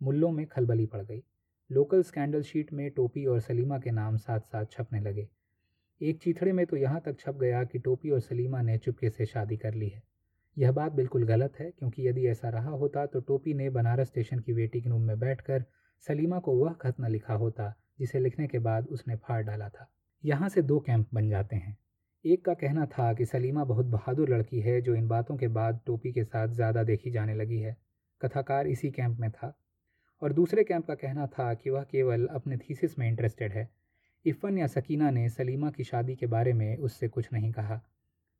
मुल्लों 0.00 0.30
में 0.30 0.46
खलबली 0.46 0.86
पड़ 0.86 1.02
गई। 1.02 1.22
लोकल 1.70 2.02
स्कैंडल 2.02 2.42
शीट 2.42 2.72
में 2.72 2.90
टोपी 2.90 3.24
और 3.26 3.40
सलीमा 3.40 3.78
के 3.78 3.90
नाम 3.90 4.16
साथ 4.16 4.40
साथ 4.40 4.64
छपने 4.72 5.00
लगे। 5.00 5.28
एक 6.00 6.18
चीथड़े 6.22 6.52
में 6.52 6.66
तो 6.66 6.76
यहाँ 6.76 7.00
तक 7.00 7.18
छप 7.18 7.38
गया 7.40 7.64
कि 7.64 7.78
टोपी 7.78 8.10
और 8.10 8.20
सलीमा 8.20 8.62
ने 8.62 8.78
चुपके 8.78 9.10
से 9.10 9.26
शादी 9.26 9.56
कर 9.56 9.74
ली 9.74 9.88
है। 9.88 10.02
यह 10.56 10.72
बात 10.72 10.92
बिल्कुल 10.92 11.24
गलत 11.24 11.58
है, 11.60 11.70
क्योंकि 11.70 12.08
यदि 12.08 12.26
ऐसा 12.26 12.48
रहा 12.48 12.70
होता 12.70 13.06
तो 13.06 13.20
टोपी 13.20 13.54
ने 13.54 13.70
बनारस 13.70 14.06
स्टेशन 14.06 14.38
की 14.38 14.52
वेटिंग 14.52 14.86
रूम 14.86 15.02
में 15.02 15.18
बैठकर 15.18 15.64
सलीमा 16.06 16.38
को 16.38 16.52
वह 16.56 16.72
खत 16.72 17.00
न 17.00 17.10
लिखा 17.10 17.34
होता, 17.34 17.74
जिसे 17.98 18.18
लिखने 18.18 18.46
के 18.46 18.58
बाद 18.58 18.86
उसने 18.86 19.16
फाड़ 19.16 19.42
डाला 19.42 19.68
था। 19.68 19.88
यहाँ 20.24 20.48
से 20.48 20.62
दो 20.62 20.78
कैंप 20.80 21.08
बन 21.14 21.28
जाते 21.28 21.56
हैं। 21.56 21.76
एक 22.24 22.44
का 22.44 22.54
कहना 22.54 22.86
था 22.86 23.12
कि 23.12 23.24
सलीमा 23.24 23.64
बहुत 23.64 23.86
बहादुर 23.86 24.28
लड़की 24.28 24.60
है, 24.60 24.80
जो 24.80 24.94
इन 24.94 25.08
बातों 25.08 25.36
के 25.36 25.48
बाद 25.48 25.80
टोपी 25.86 26.12
के 26.12 26.24
साथ 26.24 26.48
ज़्यादा 26.48 26.82
देखी 26.82 27.10
जाने 27.10 27.34
लगी 27.34 27.58
है। 27.58 27.76
कथाकार 28.20 28.66
इसी 28.66 28.90
कैंप 28.90 29.18
में 29.18 29.30
था। 29.30 29.58
और 30.22 30.32
दूसरे 30.32 30.64
कैंप 30.64 30.86
का 30.86 30.94
कहना 30.94 31.26
था 31.26 31.54
कि 31.54 31.70
वह 31.70 31.82
केवल 31.82 32.26
अपने 32.26 32.56
थीसिस 32.56 32.98
में 32.98 33.08
इंटरेस्टेड 33.08 33.52
है। 33.52 33.68
इफ़न 34.24 34.58
या 34.58 34.66
सकीना 34.66 35.10
ने 35.10 35.28
सलीमा 35.28 35.70
की 35.70 35.84
शादी 35.84 36.16
के 36.16 36.26
बारे 36.26 36.52
में 36.52 36.76
उससे 36.76 37.08
कुछ 37.08 37.28
नहीं 37.32 37.52
कहा। 37.52 37.80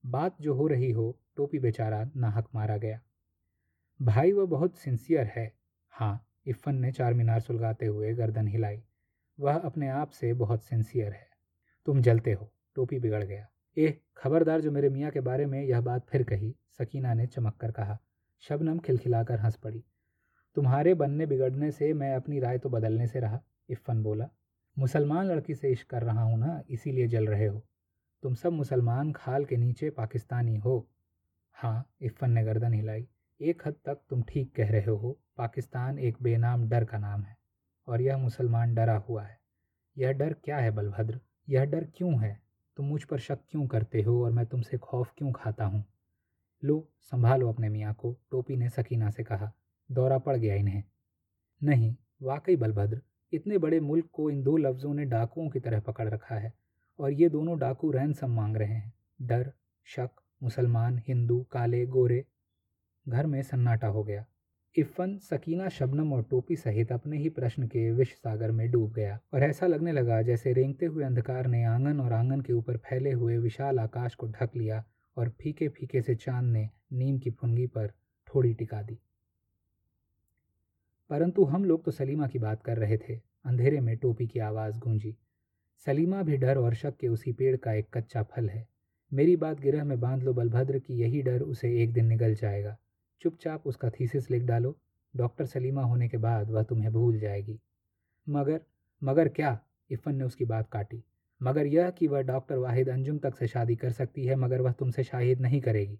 बात 0.07 0.37
जो 0.41 0.55
हो 0.55 0.67
रही 0.67 0.91
हो, 0.91 1.21
टोपी 1.37 1.59
बेचारा 1.59 2.11
नाहक 2.17 2.49
मारा 2.55 2.77
गया। 2.77 3.01
भाई, 4.03 4.33
वह 4.33 4.45
बहुत 4.45 4.77
सिंसियर 4.77 5.27
है। 5.27 5.53
हाँ 5.91 6.27
इफ़न 6.47 6.75
ने 6.75 6.93
चार 6.93 7.15
मीनार 7.15 7.41
सुलगाते 7.41 7.87
हुए 7.87 8.15
गर्दन 8.15 8.49
हिलाई। 8.49 8.83
वह 9.41 9.55
अपने 9.55 9.89
आप 9.89 10.11
से 10.11 10.33
बहुत 10.33 10.63
सिंसियर 10.65 11.13
है। 11.13 11.29
तुम 11.87 12.03
जलते 12.03 12.33
हो, 12.33 12.53
टोपी 12.75 12.99
बिगड़ 12.99 13.25
गया। 13.25 13.49
एह, 13.79 13.95
खबरदार 14.17 14.61
जो 14.61 14.71
मेरे 14.71 14.89
मियाँ 14.89 15.11
के 15.11 15.21
बारे 15.21 15.47
में 15.47 15.63
यह 15.63 15.81
बात 15.81 16.07
फिर 16.07 16.23
कही, 16.23 16.57
सकीना 16.79 17.15
ने 17.15 17.27
चमक 17.27 17.57
कर 17.57 17.71
कहा। 17.71 17.99
शबनम 18.41 18.79
खिलखिलाकर 18.79 19.41
हंस 19.41 19.57
पड़ी। 19.57 19.85
तुम्हारे 20.55 20.95
बनने 20.95 21.27
बिगड़ने 21.27 21.71
से 21.71 21.93
मैं 21.93 22.15
अपनी 22.17 22.41
राय 22.41 22.59
तो 22.59 22.69
बदलने 22.69 23.07
से 23.07 23.21
रहा 23.21 23.43
इफ़न 23.69 24.03
बोला। 24.03 24.29
मुसलमान 24.79 25.27
लड़की 25.27 25.55
से 25.55 25.71
इश्क 25.71 25.91
कर 25.91 26.03
रहा 26.03 26.23
हूँ 26.23 26.39
ना, 26.39 26.63
इसीलिए 26.71 27.07
जल 27.07 27.27
रहे 27.27 27.47
हो। 27.47 27.67
तुम 28.23 28.35
सब 28.35 28.53
मुसलमान 28.53 29.13
खाल 29.13 29.45
के 29.45 29.57
नीचे 29.57 29.91
पाकिस्तानी 29.91 30.57
हो। 30.57 30.89
हाँ 31.53 31.91
इफ़न 32.01 32.31
ने 32.31 32.45
गर्दन 32.45 32.73
हिलाई। 32.73 33.09
एक 33.41 33.63
हद 33.67 33.75
तक 33.85 33.95
तुम 34.11 34.23
ठीक 34.23 34.55
कह 34.57 34.71
रहे 34.71 34.85
हो, 34.85 35.21
पाकिस्तान 35.37 35.99
एक 35.99 36.17
बेनाम 36.23 36.69
डर 36.69 36.85
का 36.85 36.99
नाम 36.99 37.23
है, 37.23 37.37
और 37.89 38.01
यह 38.01 38.19
मुसलमान 38.19 38.75
डरा 38.75 38.97
हुआ 38.97 39.23
है। 39.23 39.41
यह 39.99 40.13
डर 40.13 40.33
क्या 40.33 40.59
है 40.59 40.71
बलभद्र? 40.71 41.21
यह 41.49 41.65
डर 41.65 41.85
क्यों 41.85 42.21
है? 42.21 42.43
तुम 42.77 42.87
मुझ 42.87 43.05
पर 43.05 43.19
शक 43.19 43.39
क्यों 43.51 43.67
करते 43.67 44.03
हो 44.03 44.25
और 44.25 44.31
मैं 44.33 44.47
तुमसे 44.47 44.79
खौफ 44.79 45.15
क्यों 45.17 45.33
खाता 45.33 45.65
हूँ? 45.65 45.85
लो, 46.65 46.89
संभालो 47.01 47.49
अपने 47.49 47.69
मियाँ 47.69 47.95
को, 47.95 48.17
टोपी 48.31 48.57
ने 48.57 48.69
सकीना 48.69 49.11
से 49.11 49.25
कहा। 49.25 49.53
दौरा 49.93 50.19
पड़ 50.19 50.37
गया 50.37 50.55
इन्हें। 50.55 50.83
नहीं, 51.63 51.97
वाकई 52.23 52.57
बलभद्र, 52.57 53.03
इतने 53.33 53.59
बड़े 53.59 53.81
मुल्क 53.81 54.09
को 54.13 54.31
इन 54.31 54.43
दो 54.43 54.57
लफ्ज़ों 54.57 54.95
ने 54.95 55.05
डाकुओं 55.05 55.49
की 55.49 55.61
तरह 55.61 55.81
पकड़ 55.81 56.09
रखा 56.09 56.35
है। 56.35 56.55
और 56.99 57.13
ये 57.13 57.29
दोनों 57.29 57.59
डाकू 57.59 57.91
रहन 57.91 58.03
रैनसम 58.03 58.31
मांग 58.31 58.57
रहे 58.57 58.75
हैं। 58.75 58.95
डर, 59.23 59.53
शक, 59.85 60.11
मुसलमान, 60.43 61.03
हिंदू, 61.09 61.47
काले, 61.51 61.87
गोरे। 61.87 62.25
घर 63.09 63.27
में 63.27 63.43
सन्नाटा 63.43 63.87
हो 63.87 64.05
गया। 64.05 64.27
इफ़न 64.79 65.19
सकीना, 65.19 65.69
शबनम 65.69 66.13
और 66.13 66.23
टोपी 66.23 66.57
सहित 66.57 66.93
अपने 66.93 67.19
ही 67.19 67.29
प्रश्न 67.29 67.67
के 67.67 67.93
विष 67.93 68.13
सागर 68.13 68.51
में 68.51 68.71
डूब 68.71 68.93
गया 68.93 69.21
और 69.35 69.43
ऐसा 69.43 69.67
लगने 69.67 69.93
लगा 69.93 70.23
जैसे 70.23 70.53
रेंगते 70.53 70.87
हुए 70.87 71.05
अंधकार 71.05 71.47
ने 71.47 71.65
आँगन 71.65 72.01
और 72.01 72.13
आँगन 72.13 72.41
के 72.41 72.53
ऊपर 72.53 72.77
फैले 72.77 73.13
हुए 73.13 73.39
विशाल 73.39 73.79
आकाश 73.79 74.15
को 74.15 74.27
ढक 74.27 74.51
लिया 74.57 74.85
और 75.17 75.29
फीके 75.29 75.69
फीके 75.69 76.03
से 76.03 76.15
चाँद 76.15 76.47
ने 76.47 76.71
नीम 76.93 77.19
की 77.19 77.31
फुनगी 77.31 77.67
पर 77.67 77.93
थोड़ी 78.35 78.55
टिका 78.55 78.83
दी। 78.83 78.99
परंतु 81.11 81.45
हम 81.45 81.65
लोग 81.65 81.85
तो 81.85 81.91
सलीमा 81.91 82.27
की 82.27 82.39
बात 82.39 82.63
कर 82.63 82.79
रहे 82.79 82.97
थे। 82.97 83.21
अंधेरे 83.45 83.81
में 83.81 83.97
टोपी 83.97 84.27
की 84.27 84.39
आवाज़ 84.39 84.79
गूंजी। 84.79 85.17
सलीमा 85.79 86.23
भी 86.23 86.37
डर 86.37 86.59
और 86.59 86.75
शक 86.75 86.97
के 86.97 87.09
उसी 87.09 87.33
पेड़ 87.33 87.57
का 87.57 87.73
एक 87.73 87.87
कच्चा 87.95 88.23
फल 88.23 88.49
है। 88.49 88.69
मेरी 89.13 89.37
बात 89.37 89.61
गिरह 89.61 89.85
में 89.85 90.01
बाँध 90.01 90.23
लो 90.23 90.33
बलभद्र 90.33 90.79
की 90.79 90.95
यही 90.95 91.23
डर 91.23 91.41
उसे 91.41 91.83
एक 91.83 91.93
दिन 91.93 92.07
निगल 92.07 92.35
जाएगा। 92.35 92.79
चुपचाप 93.21 93.67
उसका 93.67 93.91
थीसिस 93.91 94.31
लिख 94.31 94.43
डालो। 94.43 94.79
डॉक्टर 95.17 95.47
सलीमा 95.47 95.83
होने 95.83 96.09
के 96.09 96.17
बाद 96.17 96.51
वह 96.51 96.63
तुम्हें 96.63 96.93
भूल 96.93 97.19
जाएगी। 97.19 97.61
मगर 98.29 98.61
मगर 99.05 99.29
क्या? 99.29 99.61
इफ़न 99.91 100.15
ने 100.15 100.25
उसकी 100.25 100.45
बात 100.45 100.71
काटी। 100.71 101.05
मगर 101.43 101.67
यह 101.67 101.91
कि 101.91 102.07
वह 102.07 102.21
डॉक्टर 102.21 102.57
वाहिद 102.57 102.89
अंजुम 102.89 103.19
तक 103.19 103.37
से 103.37 103.47
शादी 103.47 103.77
कर 103.77 103.93
सकती 103.93 104.27
है, 104.27 104.37
मगर 104.37 104.61
वह 104.61 104.73
तुमसे 104.73 105.03
शाहिद 105.05 105.41
नहीं 105.41 105.61
करेगी। 105.61 105.99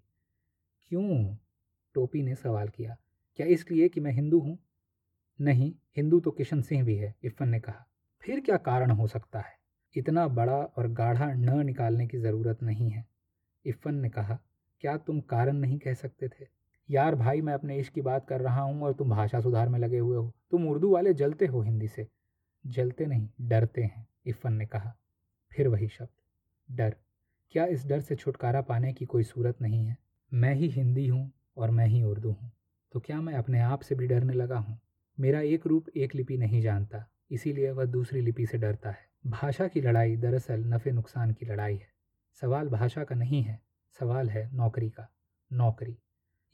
क्यों? 0.89 1.37
टोपी 1.95 2.23
ने 2.23 2.35
सवाल 2.35 2.69
किया। 2.69 2.97
क्या 3.37 3.47
इसलिए 3.47 3.89
कि 3.89 4.01
मैं 4.01 4.13
हिंदू 4.13 4.41
हूँ? 4.41 4.59
नहीं, 5.41 5.75
हिंदू 5.97 6.21
तो 6.21 6.31
किशन 6.31 6.63
सिंह 6.63 6.85
भी 6.85 6.97
है 6.97 7.15
इफ़न 7.25 7.49
ने 7.49 7.61
कहा। 7.61 7.87
फिर 8.21 8.41
क्या 8.41 8.57
कारण 8.57 8.91
हो 8.91 9.07
सकता 9.07 9.41
है? 9.41 9.66
इतना 9.95 10.27
बड़ा 10.29 10.57
और 10.57 10.89
गाढ़ा 10.89 11.33
न 11.35 11.65
निकालने 11.67 12.07
की 12.07 12.19
ज़रूरत 12.19 12.63
नहीं 12.63 12.91
है। 12.91 13.05
इफ़न 13.65 13.95
ने 13.95 14.09
कहा, 14.09 14.39
क्या 14.81 14.97
तुम 14.97 15.21
कारण 15.21 15.57
नहीं 15.57 15.79
कह 15.79 15.95
सकते 15.95 16.29
थे? 16.29 16.47
यार 16.89 17.15
भाई, 17.15 17.41
मैं 17.41 17.55
अपने 17.55 17.79
इश्क 17.79 17.93
की 17.93 18.01
बात 18.01 18.27
कर 18.29 18.41
रहा 18.41 18.63
हूँ 18.63 18.83
और 18.83 18.93
तुम 18.93 19.11
भाषा 19.11 19.41
सुधार 19.41 19.69
में 19.69 19.79
लगे 19.79 19.99
हुए 19.99 20.17
हो। 20.17 20.33
तुम 20.51 20.69
उर्दू 20.69 20.91
वाले 20.91 21.15
जलते 21.15 21.47
हो 21.47 21.63
हिंदी 21.63 21.89
से 21.89 22.07
जलते 22.65 23.07
नहीं, 23.07 23.29
डरते 23.41 23.83
हैं 23.83 24.07
इफ़न 24.27 24.53
ने 24.53 24.67
कहा। 24.67 24.93
फिर 25.53 25.69
वही 25.69 25.89
शब्द, 25.89 26.09
डर। 26.69 26.97
क्या 27.55 27.65
इस 27.67 27.87
डर 27.87 28.01
से 28.01 28.15
छुटकारा 28.15 28.61
पाने 28.61 28.93
की 28.93 29.05
कोई 29.05 29.23
सूरत 29.23 29.61
नहीं 29.63 29.85
है? 29.87 29.97
मैं 30.33 30.55
ही 30.55 30.69
हिंदी 30.69 31.07
हूँ 31.07 31.31
और 31.57 31.71
मैं 31.71 31.87
ही 31.87 32.03
उर्दू 32.03 32.31
हूँ। 32.31 32.51
तो 32.93 33.01
क्या 33.01 33.21
मैं 33.21 33.35
अपने 33.35 33.61
आप 33.61 33.81
से 33.81 33.95
भी 33.95 34.07
डरने 34.07 34.33
लगा 34.33 34.59
हूँ? 34.59 34.79
मेरा 35.19 35.41
एक 35.41 35.67
रूप 35.67 35.89
एक 35.97 36.15
लिपि 36.15 36.37
नहीं 36.37 36.61
जानता, 36.61 37.05
इसीलिए 37.31 37.71
वह 37.71 37.85
दूसरी 37.85 38.21
लिपि 38.21 38.47
से 38.47 38.59
डरता 38.59 38.91
है। 38.91 39.06
भाषा 39.27 39.67
की 39.69 39.81
लड़ाई 39.81 40.17
दरअसल 40.17 40.65
नफ़े 40.65 40.91
नुकसान 40.93 41.33
की 41.33 41.47
लड़ाई 41.47 41.77
है। 41.77 41.89
सवाल 42.43 42.69
भाषा 42.69 43.05
का 43.05 43.15
नहीं 43.15 43.43
है, 43.43 43.61
सवाल 44.01 44.29
है 44.31 44.49
नौकरी 44.55 44.91
का। 44.91 45.09
नौकरी, 45.51 45.97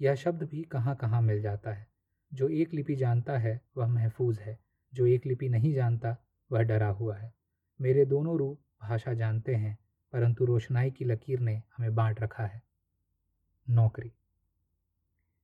यह 0.01 0.15
शब्द 0.15 0.43
भी 0.43 0.63
कहाँ 0.63 0.95
कहाँ 0.97 1.21
मिल 1.23 1.41
जाता 1.43 1.73
है। 1.73 1.87
जो 2.33 2.49
एक 2.49 2.75
लिपि 2.75 2.97
जानता 2.97 3.39
है, 3.39 3.61
वह 3.77 3.87
महफूज 3.87 4.39
है। 4.39 4.59
जो 4.93 5.07
एक 5.07 5.27
लिपि 5.27 5.49
नहीं 5.49 5.75
जानता, 5.75 6.17
वह 6.53 6.63
डरा 6.63 6.89
हुआ 6.89 7.17
है। 7.17 7.33
मेरे 7.81 8.05
दोनों 8.05 8.39
रूप 8.39 8.61
भाषा 8.83 9.13
जानते 9.13 9.55
हैं, 9.55 9.79
परंतु 10.13 10.45
रोशनाई 10.45 10.91
की 10.91 11.05
लकीर 11.05 11.41
ने 11.41 11.63
हमें 11.77 11.95
बांट 11.95 12.21
रखा 12.21 12.47
है। 12.47 12.63
नौकरी, 13.71 14.13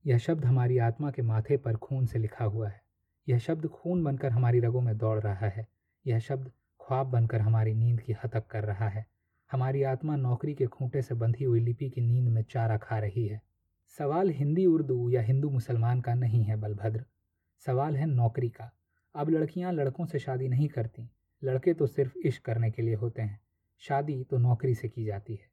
यह 0.07 0.19
शब्द 0.19 0.45
हमारी 0.45 0.79
आत्मा 0.79 1.11
के 1.11 1.23
माथे 1.23 1.57
पर 1.57 1.77
खून 1.77 2.07
से 2.07 2.19
लिखा 2.19 2.45
हुआ 2.45 2.69
है। 2.69 2.83
यह 3.29 3.38
शब्द 3.38 3.67
खून 3.67 4.05
बनकर 4.05 4.33
हमारी 4.33 4.61
रगों 4.61 4.81
में 4.81 4.97
दौड़ 4.99 5.21
रहा 5.21 5.49
है। 5.49 5.67
यह 6.07 6.19
शब्द 6.19 6.51
ख्वाब 6.88 7.07
बनकर 7.07 7.40
हमारी 7.40 7.74
नींद 7.74 8.01
की 8.01 8.16
हतक 8.24 8.46
कर 8.46 8.64
रहा 8.64 8.88
है। 8.88 9.07
हमारी 9.53 9.83
आत्मा 9.83 10.16
नौकरी 10.16 10.55
के 10.55 10.66
खूंटे 10.66 11.03
से 11.03 11.14
बंधी 11.14 11.44
हुई 11.44 11.61
लिपि 11.61 11.90
की 11.90 12.01
नींद 12.01 12.29
में 12.29 12.42
चारा 12.42 12.77
खा 12.77 12.98
रही 12.98 13.27
है। 13.27 13.42
सवाल 13.98 14.31
हिंदी 14.31 14.66
उर्दू 14.66 15.11
या 15.11 15.20
हिंदू 15.20 15.51
मुसलमान 15.51 16.01
का 16.01 16.14
नहीं 16.14 16.44
है 16.44 16.57
बलभद्र। 16.57 17.05
सवाल 17.66 17.96
है 17.96 18.07
नौकरी 18.07 18.48
का। 18.48 18.70
अब 19.14 19.31
लड़कियाँ 19.31 19.72
लड़कों 19.72 20.07
से 20.07 20.18
शादी 20.18 20.48
नहीं 20.48 20.68
करती। 20.68 21.11
लड़के 21.44 21.74
तो 21.74 21.87
सिर्फ़ 21.87 22.18
इश्क 22.18 22.44
करने 22.44 22.70
के 22.70 22.83
लिए 22.83 22.94
होते 22.94 23.22
हैं। 23.22 23.40
शादी 23.79 24.24
तो 24.24 24.38
नौकरी 24.38 24.74
से 24.74 24.88
की 24.88 25.05
जाती 25.05 25.35
है। 25.35 25.48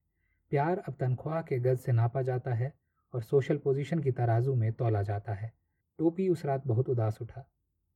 प्यार 0.49 0.77
अब 0.77 0.93
तनख्वाह 0.99 1.41
के 1.41 1.59
गज 1.59 1.77
से 1.77 1.91
नापा 1.91 2.21
जाता 2.21 2.53
है 2.53 2.73
और 3.13 3.21
सोशल 3.21 3.57
पोजीशन 3.57 3.99
की 3.99 4.11
तराजू 4.11 4.55
में 4.55 4.73
तोला 4.73 5.01
जाता 5.01 5.33
है। 5.33 5.53
टोपी 5.99 6.29
उस 6.29 6.45
रात 6.45 6.67
बहुत 6.67 6.89
उदास 6.89 7.21
उठा। 7.21 7.49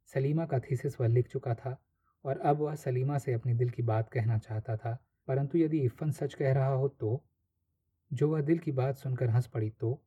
सलीमा 0.06 0.46
का 0.46 0.60
थीसिस 0.60 1.02
वह 1.02 1.08
लिख 1.08 1.28
चुका 1.28 1.54
था। 1.54 1.82
और 2.26 2.40
अब 2.40 2.58
वह 2.58 2.76
सलीमा 2.76 3.18
से 3.18 3.34
अपनी 3.34 3.54
दिल 3.54 3.70
की 3.70 3.84
बात 3.84 4.10
कहना 4.10 4.38
चाहता 4.38 4.78
था, 4.78 4.98
परंतु 5.28 5.58
यदि 5.58 5.80
इफ़न 5.80 6.12
सच 6.12 6.34
कह 6.34 6.54
रहा 6.54 6.74
हो 6.74 6.88
तो? 6.88 7.24
जो 8.14 8.30
वह 8.30 8.42
दिल 8.42 8.60
की 8.60 8.72
बात 8.72 8.96
सुनकर 8.96 9.30
हंस 9.30 9.48
पड़ी 9.48 9.70
तो? 9.70 10.02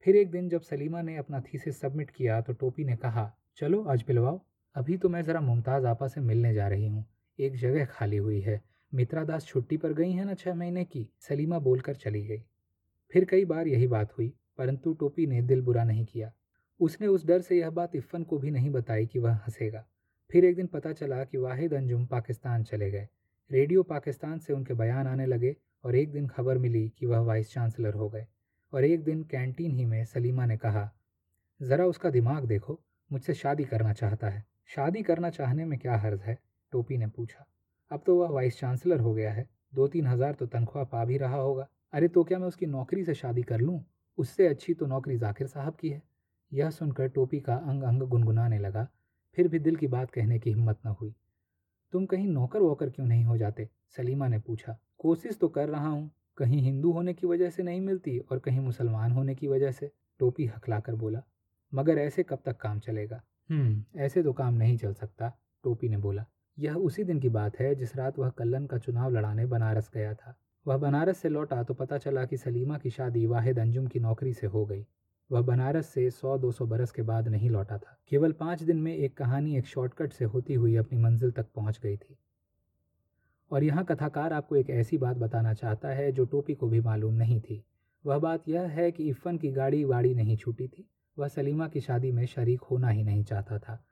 फिर 0.00 0.16
एक 0.16 0.30
दिन 0.30 0.48
जब 0.48 0.60
सलीमा 0.60 1.02
ने 1.02 1.16
अपना 1.16 1.40
थीसिस 1.40 1.80
सबमिट 1.80 2.10
किया 2.10 2.40
तो 2.40 2.52
टोपी 2.52 2.84
ने 2.84 2.96
कहा, 2.96 3.32
चलो, 3.56 3.82
आज 3.82 4.02
पिलवाओ। 4.02 4.40
अभी 4.76 4.96
तो 4.96 5.08
मैं 5.08 5.22
ज़रा 5.22 5.40
मुमताज़ 5.40 5.86
आपा 5.86 6.08
से 6.08 6.20
मिलने 6.20 6.54
जा 6.54 6.68
रही 6.68 6.88
हूँ। 6.88 7.04
एक 7.38 7.56
जगह 7.56 7.84
खाली 7.84 8.16
हुई 8.16 8.40
है। 8.40 8.60
मित्रा 8.94 9.24
दास 9.24 9.44
छुट्टी 9.44 9.76
पर 9.76 9.92
गई 9.92 10.12
है 10.12 10.24
ना 10.24 10.34
छः 10.34 10.54
महीने 10.54 10.84
की? 10.84 11.08
सलीमा 11.20 11.58
बोलकर 11.58 11.94
चली 11.94 12.26
गई। 12.26 12.42
फिर 13.12 13.24
कई 13.24 13.44
बार 13.44 13.68
यही 13.68 13.86
बात 13.86 14.18
हुई, 14.18 14.32
परंतु 14.58 14.92
टोपी 14.92 15.26
ने 15.26 15.42
दिल 15.42 15.62
बुरा 15.62 15.84
नहीं 15.84 16.04
किया। 16.04 16.32
उसने 16.80 17.06
उस 17.06 17.26
डर 17.26 17.40
से 17.40 17.58
यह 17.58 17.70
बात 17.70 17.96
इफ़न 17.96 18.22
को 18.22 18.38
भी 18.38 18.50
नहीं 18.50 18.70
बताई 18.70 19.06
कि 19.06 19.18
वह 19.18 19.32
हंसेगा। 19.32 19.86
फिर 20.32 20.44
एक 20.44 20.54
दिन 20.56 20.66
पता 20.66 20.92
चला 20.92 21.24
कि 21.24 21.38
वाहिद 21.38 21.74
अंजुम 21.74 22.04
पाकिस्तान 22.06 22.62
चले 22.64 22.90
गए। 22.90 23.08
रेडियो 23.50 23.82
पाकिस्तान 23.82 24.38
से 24.38 24.52
उनके 24.52 24.74
बयान 24.74 25.06
आने 25.06 25.26
लगे 25.26 25.54
और 25.84 25.96
एक 25.96 26.12
दिन 26.12 26.26
खबर 26.26 26.58
मिली 26.58 26.88
कि 26.88 27.06
वह 27.06 27.18
वाइस 27.18 27.52
चांसलर 27.52 27.94
हो 27.94 28.08
गए। 28.08 28.26
और 28.72 28.84
एक 28.84 29.02
दिन 29.04 29.22
कैंटीन 29.22 29.72
ही 29.72 29.84
में 29.84 30.04
सलीमा 30.04 30.46
ने 30.46 30.56
कहा, 30.56 30.90
ज़रा 31.60 31.86
उसका 31.86 32.10
दिमाग 32.10 32.44
देखो, 32.44 32.80
मुझसे 33.10 33.34
शादी 33.34 33.64
करना 33.64 33.92
चाहता 33.92 34.28
है। 34.28 34.44
शादी 34.66 35.02
करना 35.02 35.30
चाहने 35.30 35.64
में 35.64 35.78
क्या 35.78 35.96
हर्ज 35.96 36.22
है? 36.22 36.38
टोपी 36.72 36.98
ने 36.98 37.06
पूछा। 37.06 37.44
अब 37.90 38.02
तो 38.06 38.16
वह 38.16 38.28
वाइस 38.28 38.58
चांसलर 38.60 39.00
हो 39.00 39.14
गया 39.14 39.32
है। 39.32 39.46
दो 39.74 39.88
तीन 39.88 40.06
हज़ार 40.06 40.34
तो 40.34 40.46
तनख्वाह 40.46 40.84
पा 40.84 41.04
भी 41.04 41.18
रहा 41.18 41.36
होगा। 41.36 41.68
अरे 41.92 42.08
तो 42.08 42.24
क्या 42.24 42.38
मैं 42.38 42.48
उसकी 42.48 42.66
नौकरी 42.66 43.04
से 43.04 43.14
शादी 43.14 43.42
कर 43.42 43.60
लूँ? 43.60 43.84
उससे 44.18 44.46
अच्छी 44.46 44.74
तो 44.74 44.86
नौकरी 44.86 45.18
जाकिर 45.18 45.46
साहब 45.46 45.76
की 45.76 45.90
है। 45.90 46.02
यह 46.52 46.70
सुनकर 46.70 47.08
टोपी 47.08 47.40
का 47.40 47.56
अंग 47.56 47.82
अंग 47.82 48.02
गुनगुनाने 48.02 48.58
लगा 48.58 48.88
फिर 49.34 49.48
भी 49.48 49.58
दिल 49.58 49.76
की 49.76 49.86
बात 49.86 50.10
कहने 50.10 50.38
की 50.38 50.50
हिम्मत 50.50 50.78
न 50.86 50.88
हुई। 50.88 51.14
तुम 51.92 52.06
कहीं 52.06 52.28
नौकर 52.28 52.58
वोकर 52.58 52.90
क्यों 52.90 53.06
नहीं 53.06 53.24
हो 53.24 53.36
जाते? 53.36 53.68
सलीमा 53.96 54.28
ने 54.28 54.38
पूछा। 54.38 54.78
कोशिश 54.98 55.38
तो 55.38 55.48
कर 55.48 55.68
रहा 55.68 55.88
हूँ। 55.88 56.10
कहीं 56.36 56.60
हिंदू 56.62 56.92
होने 56.92 57.14
की 57.14 57.26
वजह 57.26 57.50
से 57.50 57.62
नहीं 57.62 57.80
मिलती 57.80 58.18
और 58.18 58.38
कहीं 58.38 58.60
मुसलमान 58.60 59.12
होने 59.12 59.34
की 59.34 59.48
वजह 59.48 59.70
से, 59.70 59.90
टोपी 60.18 60.46
हकलाकर 60.46 60.94
बोला। 60.94 61.22
मगर 61.74 61.98
ऐसे 61.98 62.22
कब 62.22 62.38
तक 62.44 62.56
काम 62.56 62.78
चलेगा? 62.78 63.22
हम्म 63.50 64.00
ऐसे 64.00 64.22
तो 64.22 64.32
काम 64.32 64.54
नहीं 64.54 64.76
चल 64.76 64.92
सकता, 64.92 65.32
टोपी 65.64 65.88
ने 65.88 65.96
बोला। 65.96 66.26
यह 66.58 66.74
उसी 66.74 67.04
दिन 67.04 67.20
की 67.20 67.28
बात 67.28 67.60
है 67.60 67.74
जिस 67.74 67.96
रात 67.96 68.18
वह 68.18 68.28
कल्लन 68.28 68.66
का 68.66 68.78
चुनाव 68.78 69.10
लड़ाने 69.10 69.46
बनारस 69.46 69.90
गया 69.94 70.14
था। 70.14 70.36
वह 70.66 70.76
बनारस 70.76 71.18
से 71.18 71.28
लौटा 71.28 71.62
तो 71.62 71.74
पता 71.74 71.98
चला 71.98 72.24
कि 72.24 72.36
सलीमा 72.36 72.78
की 72.78 72.90
शादी 72.90 73.26
वाहिद 73.26 73.58
अंजुम 73.58 73.86
की 73.86 74.00
नौकरी 74.00 74.32
से 74.32 74.46
हो 74.46 74.66
गई। 74.66 74.86
वह 75.32 75.40
बनारस 75.40 75.86
से 75.86 76.10
सौ 76.10 76.38
दो 76.38 76.52
सौ 76.52 76.66
बरस 76.66 76.90
के 76.92 77.02
बाद 77.02 77.28
नहीं 77.28 77.50
लौटा 77.50 77.78
था। 77.78 77.98
केवल 78.08 78.32
पाँच 78.32 78.62
दिन 78.62 78.76
में 78.76 78.96
एक 78.96 79.16
कहानी 79.16 79.56
एक 79.56 79.66
शॉर्टकट 79.66 80.12
से 80.12 80.24
होती 80.24 80.54
हुई 80.54 80.76
अपनी 80.76 80.98
मंजिल 80.98 81.30
तक 81.30 81.46
पहुँच 81.54 81.80
गई 81.82 81.96
थी। 81.96 82.16
और 83.50 83.64
यहाँ 83.64 83.84
कथाकार 83.84 84.32
आपको 84.32 84.56
एक 84.56 84.70
ऐसी 84.70 84.98
बात 84.98 85.16
बताना 85.16 85.54
चाहता 85.54 85.88
है 85.88 86.12
जो 86.12 86.24
टोपी 86.24 86.54
को 86.54 86.68
भी 86.68 86.80
मालूम 86.80 87.14
नहीं 87.14 87.40
थी। 87.40 87.64
वह 88.06 88.18
बात 88.18 88.48
यह 88.48 88.62
है 88.62 88.90
कि 88.90 89.08
इफ़न 89.08 89.38
की 89.38 89.50
गाड़ी 89.50 89.84
वाड़ी 89.84 90.14
नहीं 90.14 90.36
छूटी 90.36 90.68
थी। 90.68 90.88
वह 91.18 91.28
सलीमा 91.28 91.68
की 91.68 91.80
शादी 91.80 92.12
में 92.12 92.26
शरीक 92.26 92.60
होना 92.60 92.88
ही 92.88 93.02
नहीं 93.02 93.24
चाहता 93.24 93.58
था। 93.58 93.84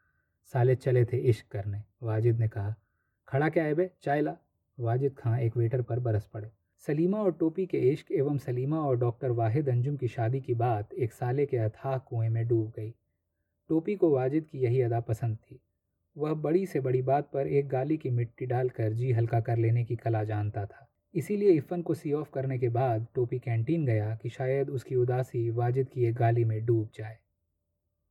साले 0.53 0.75
चले 0.75 1.05
थे 1.05 1.17
इश्क 1.17 1.47
करने। 1.53 1.83
वाजिद 2.03 2.39
ने 2.39 2.49
कहा, 2.49 2.75
खड़ा 3.29 3.49
क्या 3.49 3.65
है 3.65 3.75
बे? 3.75 3.91
चाय 4.03 4.21
ला। 4.21 4.37
वाजिद 4.81 5.15
खां 5.19 5.39
एक 5.39 5.57
वेटर 5.57 5.83
पर 5.83 5.99
बरस 5.99 6.27
पड़े। 6.27 6.51
सलीमा 6.87 7.19
और 7.19 7.33
टोपी 7.33 7.67
के 7.67 7.79
इश्क 7.79 8.13
एवं 8.13 8.39
सलीमा 8.39 8.81
और 8.81 8.99
डॉक्टर 8.99 9.31
वाहिद 9.31 9.69
अंजुम 9.69 9.97
की 9.97 10.09
शादी 10.09 10.41
की 10.41 10.55
बात 10.55 10.95
एक 10.95 11.13
साले 11.13 11.47
के 11.47 11.57
अथाह 11.57 11.99
कुएँ 11.99 12.29
में 12.29 12.49
डूब 12.49 12.73
गई। 12.77 12.95
टोपी 13.69 13.97
को 13.97 14.11
वाजिद 14.11 14.45
की 14.45 14.59
यही 14.59 14.81
अदा 14.81 15.01
पसंद 15.01 15.37
थी। 15.37 15.61
वह 16.17 16.35
बड़ी 16.35 16.67
से 16.67 16.81
बड़ी 16.81 17.03
बात 17.03 17.31
पर 17.33 17.47
एक 17.47 17.69
गाली 17.69 17.97
की 17.97 18.11
मिट्टी 18.11 18.47
डालकर 18.47 18.93
जी 18.93 19.13
हल्का 19.13 19.41
कर 19.41 19.57
लेने 19.57 19.85
की 19.85 19.97
कला 19.97 20.25
जानता 20.25 20.67
था। 20.67 20.89
इसीलिए 21.15 21.51
इफ़न 21.51 21.83
को 21.83 21.95
सी 21.95 22.13
ऑफ़ 22.13 22.31
करने 22.35 22.59
के 22.59 22.69
बाद 22.69 23.07
टोपी 23.15 23.39
कैंटीन 23.39 23.87
गया 23.87 24.19
कि 24.23 24.29
शायद 24.29 24.71
उसकी 24.71 24.95
उदासी 24.95 25.51
वाजिद 25.51 25.89
की 25.89 26.05
एक 26.05 26.15
गाली 26.15 26.45
में 26.45 26.65
डूब 26.65 26.89
जाए। 26.95 27.19